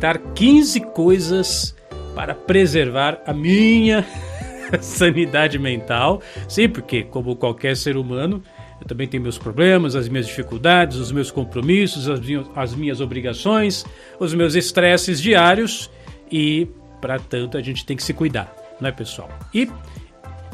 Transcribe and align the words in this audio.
citar 0.00 0.16
15 0.34 0.80
coisas 0.80 1.76
para 2.14 2.34
preservar 2.34 3.20
a 3.26 3.34
minha 3.34 4.02
sanidade 4.80 5.58
mental. 5.58 6.22
Sim, 6.48 6.70
porque, 6.70 7.02
como 7.02 7.36
qualquer 7.36 7.76
ser 7.76 7.98
humano, 7.98 8.42
eu 8.80 8.86
também 8.86 9.06
tenho 9.06 9.22
meus 9.22 9.36
problemas, 9.36 9.94
as 9.94 10.08
minhas 10.08 10.26
dificuldades, 10.26 10.96
os 10.96 11.12
meus 11.12 11.30
compromissos, 11.30 12.08
as 12.08 12.18
minhas, 12.18 12.46
as 12.56 12.74
minhas 12.74 12.98
obrigações, 13.02 13.84
os 14.18 14.32
meus 14.32 14.54
estresses 14.54 15.20
diários 15.20 15.90
e, 16.32 16.66
para 16.98 17.18
tanto, 17.18 17.58
a 17.58 17.60
gente 17.60 17.84
tem 17.84 17.94
que 17.94 18.02
se 18.02 18.14
cuidar, 18.14 18.50
não 18.80 18.88
é, 18.88 18.92
pessoal? 18.92 19.28
E 19.52 19.68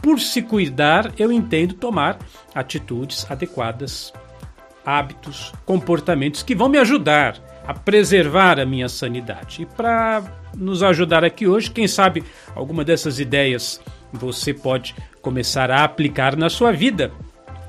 por 0.03 0.19
se 0.19 0.43
cuidar, 0.43 1.13
eu 1.17 1.31
entendo 1.31 1.75
tomar 1.75 2.19
atitudes 2.53 3.25
adequadas, 3.31 4.13
hábitos, 4.85 5.53
comportamentos 5.65 6.43
que 6.43 6.53
vão 6.53 6.69
me 6.69 6.79
ajudar 6.79 7.41
a 7.67 7.75
preservar 7.75 8.61
a 8.61 8.67
minha 8.67 8.89
sanidade. 8.89 9.63
E 9.63 9.67
para 9.67 10.23
nos 10.57 10.83
ajudar 10.83 11.25
aqui 11.25 11.47
hoje, 11.47 11.71
quem 11.71 11.89
sabe 11.89 12.23
alguma 12.55 12.85
dessas 12.85 13.19
ideias 13.19 13.81
você 14.13 14.55
pode 14.55 14.95
começar 15.21 15.71
a 15.71 15.85
aplicar 15.85 16.37
na 16.37 16.49
sua 16.49 16.73
vida. 16.73 17.11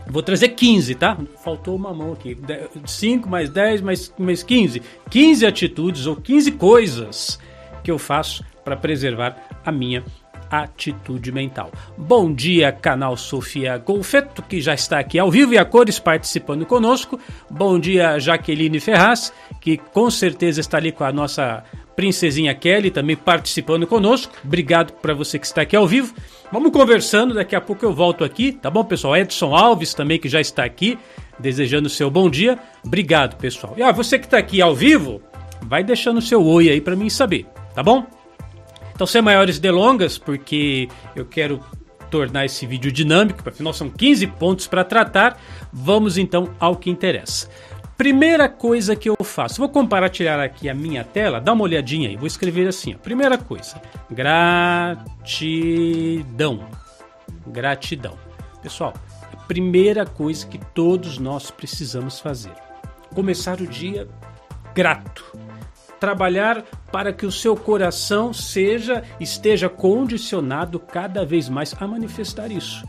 Vou 0.09 0.23
trazer 0.23 0.49
15, 0.49 0.95
tá? 0.95 1.17
Faltou 1.43 1.75
uma 1.75 1.93
mão 1.93 2.13
aqui. 2.13 2.37
5 2.85 3.27
mais 3.27 3.49
10 3.49 3.81
mais, 3.81 4.13
mais 4.17 4.43
15. 4.43 4.81
15 5.09 5.45
atitudes 5.45 6.05
ou 6.05 6.15
15 6.15 6.51
coisas 6.53 7.39
que 7.83 7.91
eu 7.91 7.97
faço 7.97 8.43
para 8.63 8.77
preservar 8.77 9.35
a 9.65 9.71
minha 9.71 10.03
atitude 10.49 11.31
mental. 11.31 11.71
Bom 11.97 12.33
dia, 12.33 12.71
canal 12.71 13.17
Sofia 13.17 13.77
Golfeto, 13.77 14.41
que 14.41 14.61
já 14.61 14.73
está 14.73 14.99
aqui 14.99 15.19
ao 15.19 15.31
vivo 15.31 15.53
e 15.53 15.57
a 15.57 15.65
cores 15.65 15.99
participando 15.99 16.65
conosco. 16.65 17.19
Bom 17.49 17.79
dia, 17.79 18.19
Jaqueline 18.19 18.79
Ferraz, 18.79 19.31
que 19.59 19.77
com 19.77 20.09
certeza 20.09 20.59
está 20.59 20.77
ali 20.77 20.91
com 20.91 21.03
a 21.03 21.11
nossa 21.11 21.63
Princesinha 21.97 22.53
Kelly 22.53 22.91
também 22.91 23.15
participando 23.15 23.87
conosco. 23.87 24.31
Obrigado 24.45 24.93
para 24.93 25.15
você 25.15 25.39
que 25.39 25.47
está 25.47 25.63
aqui 25.63 25.75
ao 25.75 25.87
vivo. 25.87 26.13
Vamos 26.51 26.71
conversando, 26.71 27.33
daqui 27.33 27.55
a 27.55 27.61
pouco 27.61 27.83
eu 27.83 27.91
volto 27.91 28.23
aqui, 28.23 28.51
tá 28.51 28.69
bom, 28.69 28.83
pessoal? 28.83 29.17
Edson 29.17 29.55
Alves 29.55 29.95
também 29.95 30.19
que 30.19 30.29
já 30.29 30.39
está 30.39 30.63
aqui, 30.63 30.97
desejando 31.39 31.89
seu 31.89 32.11
bom 32.11 32.29
dia. 32.29 32.57
Obrigado, 32.85 33.35
pessoal. 33.37 33.73
E 33.75 33.81
ah, 33.81 33.91
você 33.91 34.19
que 34.19 34.25
está 34.25 34.37
aqui 34.37 34.61
ao 34.61 34.75
vivo, 34.75 35.21
vai 35.63 35.83
deixando 35.83 36.21
seu 36.21 36.45
oi 36.45 36.69
aí 36.69 36.79
para 36.79 36.95
mim 36.95 37.09
saber, 37.09 37.47
tá 37.73 37.81
bom? 37.81 38.05
Então, 38.97 39.05
sem 39.05 39.21
maiores 39.21 39.59
delongas, 39.59 40.17
porque 40.17 40.89
eu 41.15 41.23
quero 41.23 41.59
tornar 42.09 42.45
esse 42.45 42.65
vídeo 42.65 42.91
dinâmico, 42.91 43.47
afinal 43.47 43.71
são 43.71 43.91
15 43.91 44.25
pontos 44.25 44.65
para 44.65 44.83
tratar, 44.83 45.39
vamos 45.71 46.17
então 46.17 46.49
ao 46.59 46.75
que 46.75 46.89
interessa. 46.89 47.47
Primeira 47.95 48.49
coisa 48.49 48.95
que 48.95 49.07
eu 49.07 49.15
faço, 49.23 49.59
vou 49.59 49.69
compartilhar 49.69 50.39
aqui 50.39 50.67
a 50.67 50.73
minha 50.73 51.03
tela, 51.03 51.39
dá 51.39 51.53
uma 51.53 51.63
olhadinha 51.63 52.09
aí, 52.09 52.17
vou 52.17 52.25
escrever 52.25 52.67
assim, 52.67 52.95
ó. 52.95 52.97
primeira 52.97 53.37
coisa, 53.37 53.79
gratidão, 54.09 55.05
gratidão. 57.45 58.17
Pessoal, 58.63 58.95
a 59.31 59.37
primeira 59.45 60.07
coisa 60.07 60.47
que 60.47 60.57
todos 60.73 61.19
nós 61.19 61.51
precisamos 61.51 62.19
fazer, 62.19 62.53
começar 63.13 63.61
o 63.61 63.67
dia 63.67 64.07
grato, 64.73 65.37
trabalhar 65.99 66.63
para 66.91 67.11
que 67.11 67.25
o 67.25 67.31
seu 67.31 67.55
coração 67.55 68.33
seja, 68.33 69.03
esteja 69.19 69.69
condicionado 69.69 70.79
cada 70.79 71.25
vez 71.25 71.49
mais 71.49 71.75
a 71.79 71.87
manifestar 71.87 72.51
isso. 72.51 72.85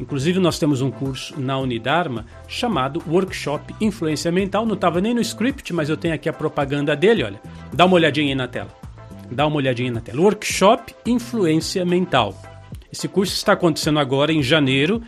Inclusive, 0.00 0.40
nós 0.40 0.58
temos 0.58 0.80
um 0.80 0.90
curso 0.90 1.38
na 1.38 1.58
Unidarma 1.58 2.26
chamado 2.48 3.02
Workshop 3.06 3.74
Influência 3.80 4.32
Mental. 4.32 4.66
Não 4.66 4.74
estava 4.74 5.00
nem 5.00 5.14
no 5.14 5.20
script, 5.20 5.72
mas 5.72 5.88
eu 5.88 5.96
tenho 5.96 6.14
aqui 6.14 6.28
a 6.28 6.32
propaganda 6.32 6.96
dele. 6.96 7.22
Olha, 7.22 7.40
dá 7.72 7.84
uma 7.84 7.94
olhadinha 7.94 8.28
aí 8.28 8.34
na 8.34 8.48
tela. 8.48 8.70
Dá 9.30 9.46
uma 9.46 9.56
olhadinha 9.56 9.92
na 9.92 10.00
tela. 10.00 10.20
Workshop 10.20 10.94
Influência 11.06 11.84
Mental. 11.84 12.34
Esse 12.92 13.06
curso 13.06 13.34
está 13.34 13.52
acontecendo 13.52 13.98
agora 13.98 14.32
em 14.32 14.42
janeiro 14.42 15.02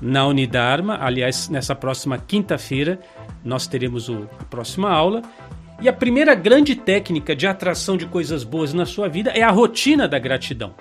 na 0.00 0.26
Unidarma. 0.26 0.98
Aliás, 1.00 1.48
nessa 1.48 1.74
próxima 1.74 2.18
quinta-feira 2.18 2.98
nós 3.44 3.66
teremos 3.66 4.08
o, 4.08 4.28
a 4.38 4.44
próxima 4.44 4.90
aula. 4.90 5.22
E 5.80 5.88
a 5.88 5.92
primeira 5.92 6.34
grande 6.34 6.74
técnica 6.74 7.36
de 7.36 7.46
atração 7.46 7.96
de 7.96 8.06
coisas 8.06 8.42
boas 8.42 8.72
na 8.72 8.84
sua 8.84 9.08
vida 9.08 9.30
é 9.30 9.42
a 9.42 9.50
rotina 9.50 10.08
da 10.08 10.18
gratidão. 10.18 10.74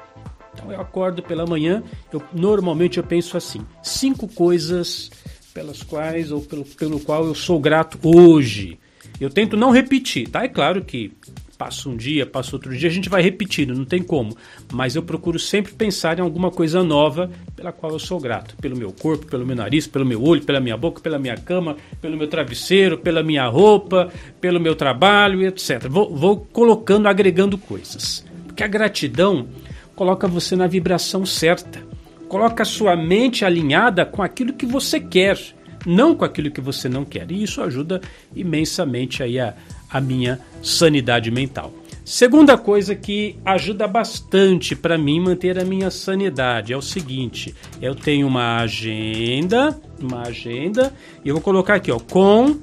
Então 0.54 0.72
eu 0.72 0.82
acordo 0.82 1.22
pela 1.22 1.46
manhã, 1.46 1.84
eu 2.12 2.22
normalmente 2.34 2.98
eu 2.98 3.04
penso 3.04 3.38
assim: 3.38 3.62
cinco 3.84 4.28
coisas 4.28 5.12
pelas 5.54 5.84
quais 5.84 6.32
ou 6.32 6.42
pelo, 6.42 6.66
pelo 6.66 7.00
qual 7.00 7.26
eu 7.26 7.36
sou 7.36 7.60
grato 7.60 8.00
hoje. 8.04 8.80
Eu 9.22 9.30
tento 9.30 9.56
não 9.56 9.72
repetir, 9.72 10.30
tá? 10.30 10.44
É 10.44 10.48
claro 10.48 10.84
que 10.84 11.12
passa 11.58 11.90
um 11.90 11.98
dia, 11.98 12.26
passa 12.26 12.56
outro 12.56 12.76
dia, 12.78 12.88
a 12.88 12.92
gente 12.92 13.10
vai 13.10 13.22
repetindo, 13.22 13.74
não 13.74 13.84
tem 13.84 14.02
como. 14.02 14.38
Mas 14.72 14.96
eu 14.96 15.02
procuro 15.02 15.40
sempre 15.40 15.74
pensar 15.74 16.20
em 16.20 16.22
alguma 16.22 16.52
coisa 16.52 16.84
nova 16.84 17.30
pela 17.56 17.72
qual 17.72 17.92
eu 17.94 18.00
sou 18.00 18.20
grato. 18.20 18.56
Pelo 18.58 18.78
meu 18.78 18.92
corpo, 18.92 19.26
pelo 19.26 19.46
meu 19.46 19.56
nariz, 19.56 19.88
pelo 19.88 20.06
meu 20.06 20.24
olho, 20.24 20.44
pela 20.44 20.60
minha 20.60 20.78
boca, 20.78 21.02
pela 21.02 21.18
minha 21.18 21.36
cama, 21.36 21.76
pelo 22.00 22.16
meu 22.16 22.28
travesseiro, 22.28 22.98
pela 22.98 23.24
minha 23.24 23.48
roupa, 23.48 24.12
pelo 24.40 24.60
meu 24.60 24.76
trabalho, 24.76 25.46
etc. 25.46 25.88
Vou, 25.90 26.16
vou 26.16 26.38
colocando, 26.38 27.08
agregando 27.08 27.58
coisas. 27.58 28.24
Porque 28.46 28.64
a 28.64 28.68
gratidão 28.68 29.48
coloca 29.96 30.28
você 30.28 30.56
na 30.56 30.68
vibração 30.68 31.26
certa. 31.26 31.84
Coloca 32.30 32.64
a 32.64 32.66
sua 32.66 32.96
mente 32.96 33.44
alinhada 33.44 34.06
com 34.06 34.22
aquilo 34.22 34.54
que 34.54 34.66
você 34.66 35.00
quer, 35.00 35.40
não 35.86 36.14
com 36.14 36.26
aquilo 36.26 36.52
que 36.52 36.60
você 36.60 36.90
não 36.90 37.06
quer. 37.06 37.32
E 37.32 37.42
isso 37.42 37.62
ajuda 37.62 38.02
imensamente 38.36 39.24
aí 39.24 39.40
a, 39.40 39.56
a 39.90 40.02
minha 40.02 40.40
sanidade 40.62 41.32
mental. 41.32 41.74
Segunda 42.04 42.58
coisa 42.58 42.96
que 42.96 43.36
ajuda 43.44 43.86
bastante 43.88 44.76
para 44.76 44.98
mim 44.98 45.20
manter 45.20 45.60
a 45.60 45.66
minha 45.66 45.92
sanidade 45.92 46.72
é 46.72 46.78
o 46.78 46.82
seguinte: 46.82 47.54
eu 47.82 47.94
tenho 47.94 48.28
uma 48.28 48.58
agenda, 48.58 49.80
uma 50.00 50.22
agenda, 50.22 50.94
e 51.24 51.30
eu 51.30 51.36
vou 51.36 51.44
colocar 51.44 51.76
aqui, 51.76 51.92
ó, 51.92 52.00
com 52.00 52.58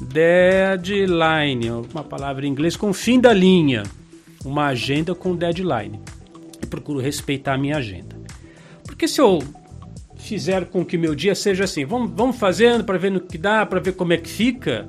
deadline, 0.00 1.70
uma 1.70 2.04
palavra 2.04 2.46
em 2.46 2.50
inglês 2.50 2.76
com 2.76 2.92
fim 2.92 3.18
da 3.18 3.32
linha, 3.32 3.82
uma 4.44 4.66
agenda 4.66 5.14
com 5.14 5.34
deadline 5.34 6.00
procuro 6.70 7.00
respeitar 7.00 7.54
a 7.54 7.58
minha 7.58 7.76
agenda. 7.76 8.16
Porque 8.84 9.08
se 9.08 9.20
eu 9.20 9.40
fizer 10.16 10.66
com 10.66 10.84
que 10.84 10.96
meu 10.96 11.14
dia 11.14 11.34
seja 11.34 11.64
assim, 11.64 11.84
vamos, 11.84 12.10
vamos 12.14 12.36
fazendo 12.36 12.84
para 12.84 12.96
ver 12.96 13.10
no 13.10 13.20
que 13.20 13.36
dá, 13.36 13.66
para 13.66 13.80
ver 13.80 13.92
como 13.92 14.12
é 14.12 14.16
que 14.16 14.28
fica, 14.28 14.88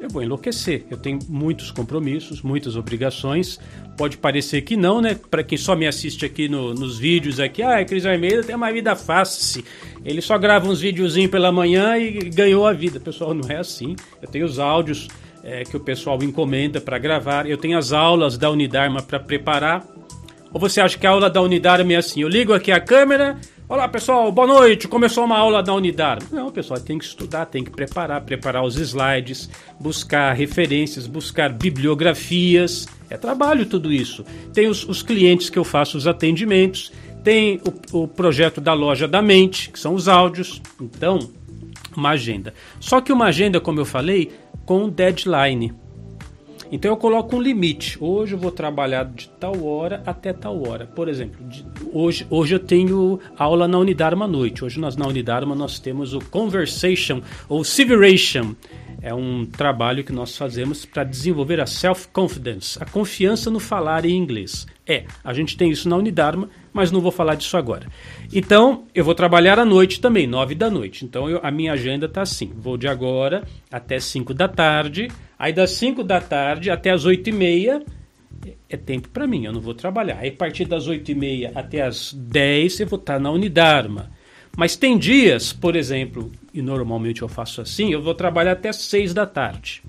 eu 0.00 0.08
vou 0.08 0.22
enlouquecer. 0.22 0.84
Eu 0.90 0.96
tenho 0.96 1.18
muitos 1.28 1.70
compromissos, 1.70 2.42
muitas 2.42 2.76
obrigações. 2.76 3.58
Pode 3.96 4.16
parecer 4.16 4.62
que 4.62 4.76
não, 4.76 5.00
né? 5.00 5.18
Para 5.30 5.42
quem 5.42 5.58
só 5.58 5.74
me 5.74 5.86
assiste 5.86 6.24
aqui 6.24 6.48
no, 6.48 6.72
nos 6.74 6.98
vídeos 6.98 7.40
aqui, 7.40 7.62
ah, 7.62 7.84
Cris 7.84 8.06
Almeida 8.06 8.42
tem 8.42 8.54
uma 8.54 8.72
vida 8.72 8.94
fácil. 8.94 9.64
Ele 10.04 10.20
só 10.20 10.38
grava 10.38 10.68
uns 10.68 10.80
videozinhos 10.80 11.30
pela 11.30 11.50
manhã 11.50 11.96
e 11.98 12.30
ganhou 12.30 12.66
a 12.66 12.72
vida. 12.72 13.00
Pessoal, 13.00 13.34
não 13.34 13.50
é 13.50 13.56
assim. 13.56 13.96
Eu 14.22 14.28
tenho 14.28 14.46
os 14.46 14.58
áudios 14.58 15.08
é, 15.42 15.64
que 15.64 15.76
o 15.76 15.80
pessoal 15.80 16.22
encomenda 16.22 16.80
para 16.80 16.98
gravar. 16.98 17.46
Eu 17.46 17.56
tenho 17.56 17.76
as 17.76 17.92
aulas 17.92 18.38
da 18.38 18.50
Unidarma 18.50 19.02
para 19.02 19.18
preparar. 19.18 19.86
Ou 20.52 20.60
você 20.60 20.80
acha 20.80 20.98
que 20.98 21.06
a 21.06 21.10
aula 21.10 21.28
da 21.28 21.42
Unidarma 21.42 21.92
é 21.92 21.96
assim? 21.96 22.22
Eu 22.22 22.28
ligo 22.28 22.52
aqui 22.52 22.72
a 22.72 22.80
câmera. 22.80 23.38
Olá 23.70 23.86
pessoal, 23.86 24.32
boa 24.32 24.46
noite. 24.46 24.88
Começou 24.88 25.26
uma 25.26 25.36
aula 25.36 25.62
da 25.62 25.74
Unidarma. 25.74 26.26
Não, 26.32 26.50
pessoal, 26.50 26.80
tem 26.80 26.96
que 26.96 27.04
estudar, 27.04 27.44
tem 27.44 27.62
que 27.62 27.70
preparar, 27.70 28.22
preparar 28.22 28.64
os 28.64 28.76
slides, 28.76 29.50
buscar 29.78 30.32
referências, 30.32 31.06
buscar 31.06 31.52
bibliografias. 31.52 32.88
É 33.10 33.18
trabalho 33.18 33.66
tudo 33.66 33.92
isso. 33.92 34.24
Tem 34.54 34.68
os, 34.68 34.88
os 34.88 35.02
clientes 35.02 35.50
que 35.50 35.58
eu 35.58 35.64
faço 35.64 35.98
os 35.98 36.06
atendimentos, 36.06 36.90
tem 37.22 37.60
o, 37.92 38.04
o 38.04 38.08
projeto 38.08 38.58
da 38.58 38.72
loja 38.72 39.06
da 39.06 39.20
mente, 39.20 39.68
que 39.68 39.78
são 39.78 39.92
os 39.92 40.08
áudios. 40.08 40.62
Então, 40.80 41.18
uma 41.94 42.12
agenda. 42.12 42.54
Só 42.80 43.02
que 43.02 43.12
uma 43.12 43.26
agenda, 43.26 43.60
como 43.60 43.80
eu 43.80 43.84
falei, 43.84 44.32
com 44.64 44.88
deadline. 44.88 45.74
Então 46.70 46.90
eu 46.90 46.96
coloco 46.96 47.36
um 47.36 47.40
limite. 47.40 47.96
Hoje 48.00 48.34
eu 48.34 48.38
vou 48.38 48.50
trabalhar 48.50 49.04
de 49.04 49.28
tal 49.40 49.64
hora 49.64 50.02
até 50.04 50.32
tal 50.32 50.68
hora. 50.68 50.86
Por 50.86 51.08
exemplo, 51.08 51.42
de, 51.48 51.64
hoje, 51.92 52.26
hoje 52.28 52.54
eu 52.54 52.58
tenho 52.58 53.18
aula 53.38 53.66
na 53.66 53.78
Unidarma 53.78 54.26
à 54.26 54.28
noite. 54.28 54.64
Hoje 54.64 54.78
nós 54.78 54.96
na 54.96 55.06
Unidarma 55.06 55.54
nós 55.54 55.78
temos 55.78 56.12
o 56.12 56.20
Conversation 56.20 57.22
ou 57.48 57.64
Civilization. 57.64 58.54
É 59.00 59.14
um 59.14 59.46
trabalho 59.46 60.02
que 60.04 60.12
nós 60.12 60.36
fazemos 60.36 60.84
para 60.84 61.04
desenvolver 61.04 61.60
a 61.60 61.66
self-confidence, 61.66 62.82
a 62.82 62.84
confiança 62.84 63.48
no 63.48 63.60
falar 63.60 64.04
em 64.04 64.16
inglês. 64.16 64.66
É, 64.86 65.04
a 65.22 65.32
gente 65.32 65.56
tem 65.56 65.70
isso 65.70 65.88
na 65.88 65.96
Unidarma, 65.96 66.50
mas 66.72 66.90
não 66.90 67.00
vou 67.00 67.10
falar 67.10 67.34
disso 67.34 67.56
agora. 67.56 67.86
Então, 68.32 68.84
eu 68.94 69.04
vou 69.04 69.14
trabalhar 69.14 69.58
à 69.58 69.64
noite 69.64 70.00
também, 70.00 70.26
nove 70.26 70.54
da 70.54 70.70
noite. 70.70 71.04
Então, 71.04 71.28
eu, 71.28 71.40
a 71.42 71.50
minha 71.50 71.72
agenda 71.72 72.06
está 72.06 72.22
assim: 72.22 72.52
vou 72.56 72.76
de 72.76 72.88
agora 72.88 73.42
até 73.70 73.98
cinco 73.98 74.32
da 74.32 74.48
tarde, 74.48 75.08
aí 75.38 75.52
das 75.52 75.72
cinco 75.72 76.02
da 76.02 76.20
tarde 76.20 76.70
até 76.70 76.90
as 76.90 77.04
oito 77.04 77.28
e 77.28 77.32
meia 77.32 77.82
é 78.68 78.76
tempo 78.76 79.08
para 79.08 79.26
mim, 79.26 79.44
eu 79.44 79.52
não 79.52 79.60
vou 79.60 79.74
trabalhar. 79.74 80.18
Aí, 80.18 80.28
a 80.28 80.32
partir 80.32 80.64
das 80.66 80.86
oito 80.86 81.10
e 81.10 81.14
meia 81.14 81.52
até 81.54 81.82
as 81.82 82.12
dez, 82.12 82.78
eu 82.80 82.86
vou 82.86 82.98
estar 82.98 83.18
na 83.18 83.30
Unidarma. 83.30 84.10
Mas 84.56 84.76
tem 84.76 84.98
dias, 84.98 85.52
por 85.52 85.76
exemplo, 85.76 86.32
e 86.52 86.60
normalmente 86.60 87.22
eu 87.22 87.28
faço 87.28 87.60
assim, 87.60 87.92
eu 87.92 88.02
vou 88.02 88.14
trabalhar 88.14 88.52
até 88.52 88.72
seis 88.72 89.14
da 89.14 89.24
tarde. 89.24 89.82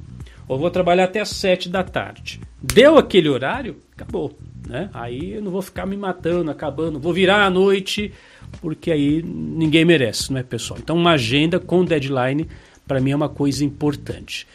Ou 0.47 0.57
vou 0.57 0.71
trabalhar 0.71 1.05
até 1.05 1.19
as 1.19 1.29
sete 1.29 1.69
da 1.69 1.83
tarde. 1.83 2.39
Deu 2.61 2.97
aquele 2.97 3.29
horário, 3.29 3.77
acabou. 3.93 4.35
Né? 4.69 4.87
Aí 4.93 5.33
eu 5.33 5.41
não 5.41 5.49
vou 5.49 5.63
ficar 5.63 5.87
me 5.87 5.97
matando, 5.97 6.51
acabando, 6.51 6.99
vou 6.99 7.11
virar 7.11 7.43
à 7.43 7.49
noite, 7.49 8.13
porque 8.61 8.91
aí 8.91 9.23
ninguém 9.23 9.83
merece, 9.83 10.31
não 10.31 10.39
é, 10.39 10.43
pessoal? 10.43 10.79
Então, 10.79 10.95
uma 10.95 11.13
agenda 11.13 11.59
com 11.59 11.83
deadline, 11.83 12.47
para 12.87 13.01
mim, 13.01 13.09
é 13.09 13.15
uma 13.15 13.29
coisa 13.29 13.65
importante. 13.65 14.47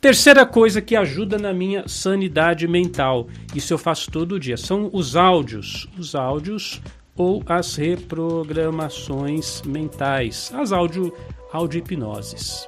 Terceira 0.00 0.46
coisa 0.46 0.80
que 0.80 0.96
ajuda 0.96 1.36
na 1.36 1.52
minha 1.52 1.86
sanidade 1.86 2.66
mental, 2.66 3.28
isso 3.54 3.74
eu 3.74 3.78
faço 3.78 4.10
todo 4.10 4.40
dia, 4.40 4.56
são 4.56 4.88
os 4.90 5.14
áudios. 5.14 5.86
Os 5.98 6.14
áudios 6.14 6.80
ou 7.14 7.42
as 7.44 7.76
reprogramações 7.76 9.60
mentais, 9.66 10.50
as 10.54 10.72
áudio, 10.72 11.12
audio 11.52 11.80
hipnoses. 11.80 12.66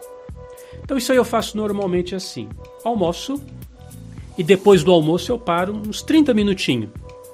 Então 0.83 0.99
isso 0.99 1.13
aí 1.13 1.19
eu 1.19 1.25
faço 1.25 1.57
normalmente 1.57 2.15
assim. 2.15 2.49
Almoço 2.85 3.41
e 4.37 4.43
depois 4.43 4.83
do 4.83 4.93
almoço 4.93 5.31
eu 5.31 5.39
paro 5.39 5.75
uns 5.75 6.03
30 6.03 6.33
minutinhos. 6.35 6.91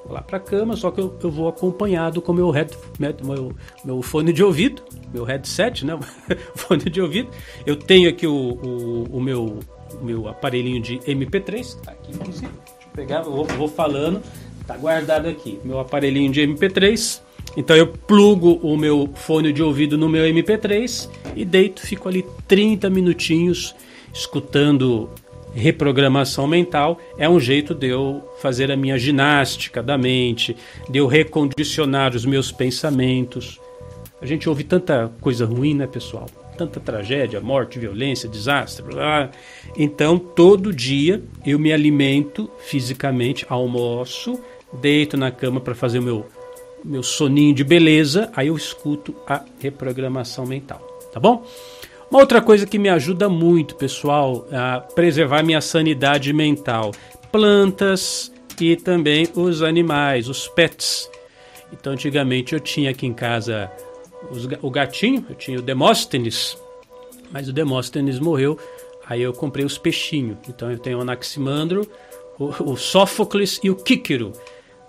Lá 0.09 0.23
para 0.23 0.37
a 0.37 0.41
cama, 0.41 0.77
só 0.77 0.91
que 0.91 1.01
eu, 1.01 1.19
eu, 1.21 1.31
vou 1.31 1.49
acompanhado 1.49 2.23
com 2.23 2.33
meu, 2.33 2.51
head, 2.51 2.71
meu, 2.99 3.53
meu 3.85 4.03
fone 4.03 4.33
de 4.33 4.43
ouvido, 4.43 4.83
meu 5.13 5.25
headset, 5.25 5.85
né? 5.85 5.99
fone 6.55 6.85
de 6.85 7.01
ouvido. 7.01 7.29
Eu 7.67 7.75
tenho 7.75 8.09
aqui 8.09 8.25
o, 8.25 8.33
o, 8.33 9.05
o 9.17 9.21
meu, 9.21 9.59
meu 10.01 10.29
aparelhinho 10.29 10.81
de 10.81 10.99
MP3, 10.99 11.81
tá 11.81 11.91
aqui 11.91 12.13
inclusive. 12.13 12.47
Deixa 12.47 12.87
eu 12.87 12.91
pegar, 12.95 13.25
eu 13.25 13.33
vou, 13.33 13.45
vou 13.45 13.69
falando, 13.69 14.23
tá 14.65 14.77
guardado 14.77 15.27
aqui. 15.27 15.59
Meu 15.65 15.81
aparelhinho 15.81 16.31
de 16.31 16.41
MP3. 16.41 17.21
Então 17.57 17.77
eu 17.77 17.87
plugo 17.89 18.61
o 18.63 18.77
meu 18.77 19.09
fone 19.15 19.53
de 19.53 19.63
ouvido 19.63 19.97
no 19.99 20.09
meu 20.09 20.25
MP3 20.25 21.09
e 21.35 21.45
deito, 21.45 21.81
fico 21.81 22.09
ali 22.09 22.25
30 22.47 22.89
minutinhos 22.91 23.75
escutando 24.13 25.11
reprogramação 25.57 26.47
mental. 26.47 26.99
É 27.19 27.29
um 27.29 27.41
jeito 27.41 27.75
de 27.75 27.89
eu 27.89 28.23
fazer 28.41 28.71
a 28.71 28.77
minha 28.77 28.99
ginástica 28.99 29.83
da 29.83 29.97
mente, 29.97 30.57
de 30.89 30.99
eu 30.99 31.07
recondicionar 31.07 32.15
os 32.15 32.25
meus 32.25 32.53
pensamentos. 32.53 33.61
A 34.21 34.27
gente 34.27 34.49
ouve 34.49 34.65
tanta 34.65 35.11
coisa 35.21 35.47
ruim, 35.47 35.75
né, 35.75 35.87
pessoal? 35.87 36.27
Tanta 36.57 36.81
tragédia, 36.81 37.41
morte, 37.41 37.79
violência, 37.79 38.29
desastre. 38.29 38.85
Blá. 38.85 39.31
Então, 39.77 40.19
todo 40.19 40.73
dia 40.73 41.23
eu 41.45 41.59
me 41.59 41.73
alimento 41.73 42.51
fisicamente, 42.59 43.45
almoço, 43.49 44.41
deito 44.73 45.17
na 45.17 45.31
cama 45.31 45.61
para 45.61 45.75
fazer 45.75 45.99
o 45.99 46.03
meu 46.03 46.27
meu 46.85 47.03
soninho 47.03 47.53
de 47.53 47.65
beleza, 47.65 48.31
aí 48.37 48.47
eu 48.47 48.57
escuto 48.57 49.13
a 49.27 49.45
reprogramação 49.59 50.47
mental, 50.47 50.79
tá 51.13 51.19
bom? 51.19 51.45
Uma 52.11 52.21
outra 52.21 52.41
coisa 52.41 52.67
que 52.67 52.79
me 52.79 52.89
ajuda 52.89 53.29
muito, 53.29 53.75
pessoal, 53.75 54.47
a 54.53 54.81
preservar 54.81 55.43
minha 55.43 55.61
sanidade 55.61 56.33
mental, 56.33 56.93
plantas 57.33 58.33
e 58.61 58.77
também 58.77 59.29
os 59.35 59.63
animais, 59.63 60.29
os 60.29 60.47
pets. 60.49 61.11
Então, 61.73 61.93
antigamente 61.93 62.55
eu 62.55 62.61
tinha 62.61 62.91
aqui 62.91 63.07
em 63.07 63.13
casa 63.13 63.71
os, 64.31 64.49
o 64.63 64.71
gatinho, 64.71 65.25
eu 65.29 65.35
tinha 65.35 65.59
o 65.59 65.63
Demóstenes, 65.63 66.57
mas 67.31 67.49
o 67.49 67.53
Demóstenes 67.53 68.19
morreu, 68.19 68.59
aí 69.07 69.23
eu 69.23 69.33
comprei 69.33 69.65
os 69.65 69.77
peixinhos. 69.77 70.39
Então 70.49 70.71
eu 70.71 70.79
tenho 70.79 70.99
o 70.99 71.01
Anaximandro, 71.01 71.89
o, 72.39 72.73
o 72.73 72.77
Sófocles 72.77 73.61
e 73.63 73.71
o 73.71 73.77
Kíquero. 73.77 74.33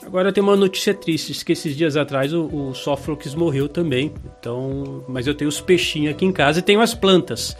Agora 0.07 0.31
tem 0.31 0.41
uma 0.41 0.55
notícia 0.55 0.93
triste, 0.93 1.43
que 1.43 1.51
esses 1.51 1.75
dias 1.75 1.97
atrás 1.97 2.33
o, 2.33 2.45
o 2.45 2.73
Sófocles 2.73 3.35
morreu 3.35 3.67
também. 3.67 4.13
Então, 4.39 5.03
mas 5.05 5.27
eu 5.27 5.35
tenho 5.35 5.49
os 5.49 5.59
peixinhos 5.59 6.15
aqui 6.15 6.23
em 6.23 6.31
casa 6.31 6.59
e 6.59 6.61
tenho 6.61 6.79
as 6.79 6.93
plantas. 6.93 7.57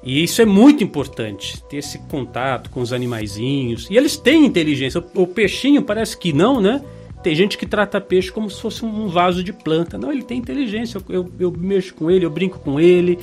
E 0.00 0.22
isso 0.22 0.40
é 0.40 0.44
muito 0.44 0.84
importante, 0.84 1.60
ter 1.64 1.78
esse 1.78 1.98
contato 2.08 2.70
com 2.70 2.80
os 2.80 2.92
animaizinhos. 2.92 3.88
E 3.90 3.96
eles 3.96 4.16
têm 4.16 4.46
inteligência. 4.46 5.04
O, 5.16 5.22
o 5.22 5.26
peixinho 5.26 5.82
parece 5.82 6.16
que 6.16 6.32
não, 6.32 6.60
né? 6.60 6.80
Tem 7.24 7.34
gente 7.34 7.58
que 7.58 7.66
trata 7.66 8.00
peixe 8.00 8.30
como 8.30 8.48
se 8.48 8.60
fosse 8.60 8.84
um 8.84 9.08
vaso 9.08 9.42
de 9.42 9.52
planta. 9.52 9.98
Não, 9.98 10.12
ele 10.12 10.22
tem 10.22 10.38
inteligência. 10.38 10.96
Eu, 10.96 11.04
eu, 11.08 11.32
eu 11.40 11.50
mexo 11.50 11.92
com 11.92 12.08
ele, 12.08 12.24
eu 12.24 12.30
brinco 12.30 12.60
com 12.60 12.78
ele. 12.78 13.18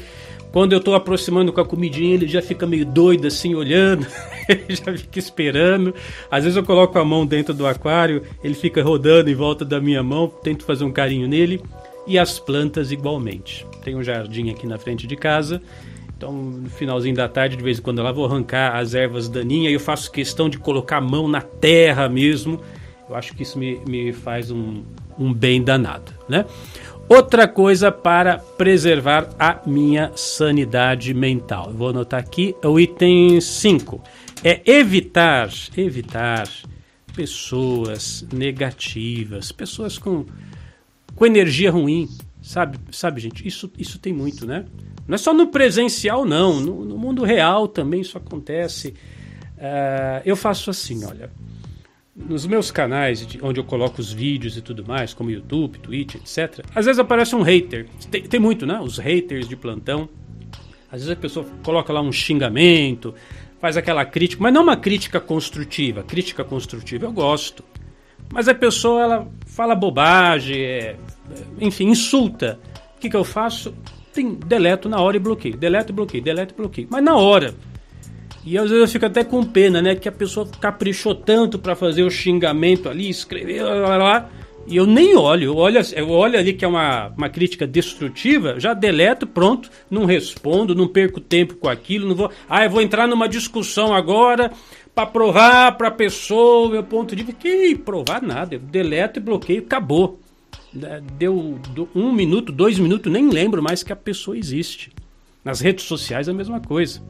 Quando 0.58 0.74
eu 0.74 0.80
estou 0.80 0.96
aproximando 0.96 1.54
com 1.54 1.62
a 1.62 1.66
comidinha, 1.66 2.16
ele 2.16 2.28
já 2.28 2.42
fica 2.42 2.66
meio 2.66 2.84
doido 2.84 3.28
assim, 3.28 3.54
olhando, 3.54 4.08
ele 4.50 4.76
já 4.76 4.98
fica 4.98 5.20
esperando. 5.20 5.94
Às 6.32 6.46
vezes 6.46 6.58
eu 6.58 6.64
coloco 6.64 6.98
a 6.98 7.06
mão 7.06 7.28
dentro 7.28 7.54
do 7.54 7.68
aquário, 7.68 8.24
ele 8.44 8.56
fica 8.56 8.82
rodando 8.82 9.30
em 9.30 9.36
volta 9.36 9.64
da 9.64 9.80
minha 9.80 10.02
mão, 10.02 10.28
tento 10.28 10.66
fazer 10.66 10.84
um 10.84 10.92
carinho 10.92 11.28
nele. 11.28 11.62
E 12.08 12.18
as 12.18 12.40
plantas 12.40 12.92
igualmente. 12.92 13.68
Tem 13.84 13.96
um 13.96 14.02
jardim 14.02 14.50
aqui 14.50 14.66
na 14.66 14.80
frente 14.80 15.06
de 15.06 15.16
casa, 15.16 15.62
então 16.18 16.34
no 16.34 16.72
finalzinho 16.72 17.16
da 17.16 17.30
tarde, 17.30 17.56
de 17.56 17.62
vez 17.64 17.78
em 17.78 17.84
quando, 17.84 18.02
lá 18.02 18.12
vou 18.12 18.26
arrancar 18.26 18.78
as 18.78 18.96
ervas 18.96 19.30
daninhas 19.30 19.70
e 19.70 19.76
eu 19.76 19.80
faço 19.80 20.12
questão 20.12 20.50
de 20.50 20.58
colocar 20.58 20.98
a 20.98 21.02
mão 21.02 21.28
na 21.28 21.42
terra 21.42 22.10
mesmo. 22.10 22.60
Eu 23.08 23.16
acho 23.16 23.36
que 23.36 23.44
isso 23.44 23.60
me, 23.60 23.80
me 23.88 24.12
faz 24.12 24.50
um, 24.50 24.82
um 25.20 25.32
bem 25.32 25.62
danado, 25.62 26.12
né? 26.28 26.46
Outra 27.10 27.48
coisa 27.48 27.90
para 27.90 28.38
preservar 28.38 29.30
a 29.40 29.62
minha 29.66 30.12
sanidade 30.18 31.14
mental. 31.14 31.72
vou 31.72 31.88
anotar 31.90 32.20
aqui 32.20 32.54
o 32.62 32.78
item 32.78 33.40
5. 33.40 34.02
É 34.44 34.62
evitar, 34.70 35.50
evitar 35.78 36.50
pessoas 37.16 38.28
negativas, 38.34 39.54
pessoas 39.54 39.98
com, 39.98 40.26
com 41.16 41.26
energia 41.26 41.72
ruim. 41.72 42.10
Sabe, 42.42 42.78
sabe, 42.92 43.22
gente, 43.22 43.48
isso, 43.48 43.72
isso 43.78 43.98
tem 44.00 44.12
muito, 44.12 44.46
né? 44.46 44.66
Não 45.08 45.16
é 45.16 45.18
só 45.18 45.34
no 45.34 45.48
presencial, 45.48 46.26
não. 46.26 46.60
No, 46.60 46.84
no 46.84 46.98
mundo 46.98 47.24
real 47.24 47.70
também 47.70 48.02
isso 48.02 48.18
acontece. 48.18 48.90
Uh, 49.58 50.22
eu 50.26 50.36
faço 50.36 50.70
assim, 50.70 51.06
olha 51.06 51.32
nos 52.18 52.48
meus 52.48 52.72
canais, 52.72 53.28
onde 53.44 53.60
eu 53.60 53.64
coloco 53.64 54.02
os 54.02 54.12
vídeos 54.12 54.58
e 54.58 54.62
tudo 54.62 54.84
mais, 54.86 55.14
como 55.14 55.30
YouTube, 55.30 55.78
Twitch, 55.78 56.16
etc., 56.16 56.66
às 56.74 56.86
vezes 56.86 57.00
aparece 57.00 57.36
um 57.36 57.44
hater. 57.44 57.86
Tem, 58.10 58.24
tem, 58.24 58.40
muito, 58.40 58.66
né? 58.66 58.80
Os 58.82 58.98
haters 58.98 59.48
de 59.48 59.56
plantão. 59.56 60.10
Às 60.92 61.02
vezes 61.02 61.12
a 61.12 61.16
pessoa 61.16 61.46
coloca 61.64 61.94
lá 61.94 62.02
um 62.02 62.12
xingamento, 62.12 63.14
faz 63.60 63.78
aquela 63.78 64.04
crítica, 64.04 64.42
mas 64.42 64.54
não 64.54 64.64
uma 64.64 64.76
crítica 64.78 65.20
construtiva. 65.20 66.02
Crítica 66.02 66.44
construtiva 66.44 67.06
eu 67.06 67.12
gosto. 67.12 67.64
Mas 68.32 68.48
a 68.48 68.56
pessoa, 68.56 69.04
ela 69.04 69.28
fala 69.46 69.76
bobagem, 69.76 70.60
é, 70.60 70.96
enfim, 71.60 71.90
insulta. 71.90 72.60
O 72.96 73.00
que, 73.00 73.10
que 73.10 73.16
eu 73.16 73.24
faço? 73.24 73.74
Tem, 74.12 74.34
deleto 74.34 74.90
na 74.90 75.00
hora 75.00 75.18
e 75.18 75.20
bloqueio. 75.20 75.56
Deleto 75.56 75.92
e 75.92 75.96
bloqueio, 75.96 76.24
deleto 76.24 76.54
e 76.54 76.58
bloqueio. 76.58 76.88
Mas 76.90 77.04
na 77.04 77.16
hora. 77.16 77.54
E 78.50 78.58
às 78.58 78.70
vezes 78.70 78.80
eu 78.80 78.88
fico 78.88 79.06
até 79.06 79.26
com 79.26 79.44
pena, 79.44 79.82
né? 79.82 79.94
Que 79.94 80.08
a 80.08 80.12
pessoa 80.12 80.48
caprichou 80.62 81.14
tanto 81.14 81.60
para 81.60 81.76
fazer 81.76 82.04
o 82.04 82.10
xingamento 82.10 82.88
ali, 82.88 83.10
escrever 83.10 83.62
lá, 83.62 83.98
lá, 83.98 84.30
e 84.66 84.78
eu 84.78 84.86
nem 84.86 85.18
olho. 85.18 85.44
Eu 85.48 85.58
olho, 85.58 85.82
eu 85.94 86.10
olho 86.10 86.40
ali 86.40 86.54
que 86.54 86.64
é 86.64 86.68
uma, 86.68 87.10
uma 87.10 87.28
crítica 87.28 87.68
destrutiva, 87.68 88.58
já 88.58 88.74
deleto, 88.74 89.28
pronto, 89.28 89.70
não 89.92 90.06
respondo, 90.06 90.74
não 90.74 90.88
perco 90.88 91.20
tempo 91.20 91.56
com 91.56 91.68
aquilo, 91.68 92.08
não 92.08 92.16
vou. 92.16 92.32
Ah, 92.48 92.64
eu 92.64 92.70
vou 92.70 92.82
entrar 92.82 93.06
numa 93.06 93.28
discussão 93.28 93.94
agora 93.94 94.50
para 94.96 95.06
provar 95.06 95.74
para 95.78 95.90
a 95.90 95.92
pessoa 95.92 96.68
o 96.68 96.72
meu 96.72 96.84
ponto 96.84 97.14
de 97.18 97.24
vista. 97.24 97.42
Que 97.42 97.76
provar 97.76 98.22
nada, 98.22 98.56
eu 98.56 98.60
deleto 98.60 99.20
e 99.20 99.22
bloqueio, 99.22 99.64
acabou. 99.64 100.22
Deu 101.18 101.60
um 101.94 102.14
minuto, 102.14 102.54
dois 102.54 102.80
minutos, 102.80 103.12
nem 103.12 103.30
lembro 103.30 103.62
mais 103.62 103.84
que 103.84 103.92
a 103.92 103.96
pessoa 103.96 104.38
existe. 104.38 104.90
Nas 105.44 105.60
redes 105.60 105.84
sociais 105.84 106.30
é 106.30 106.32
a 106.32 106.34
mesma 106.34 106.62
coisa. 106.62 107.02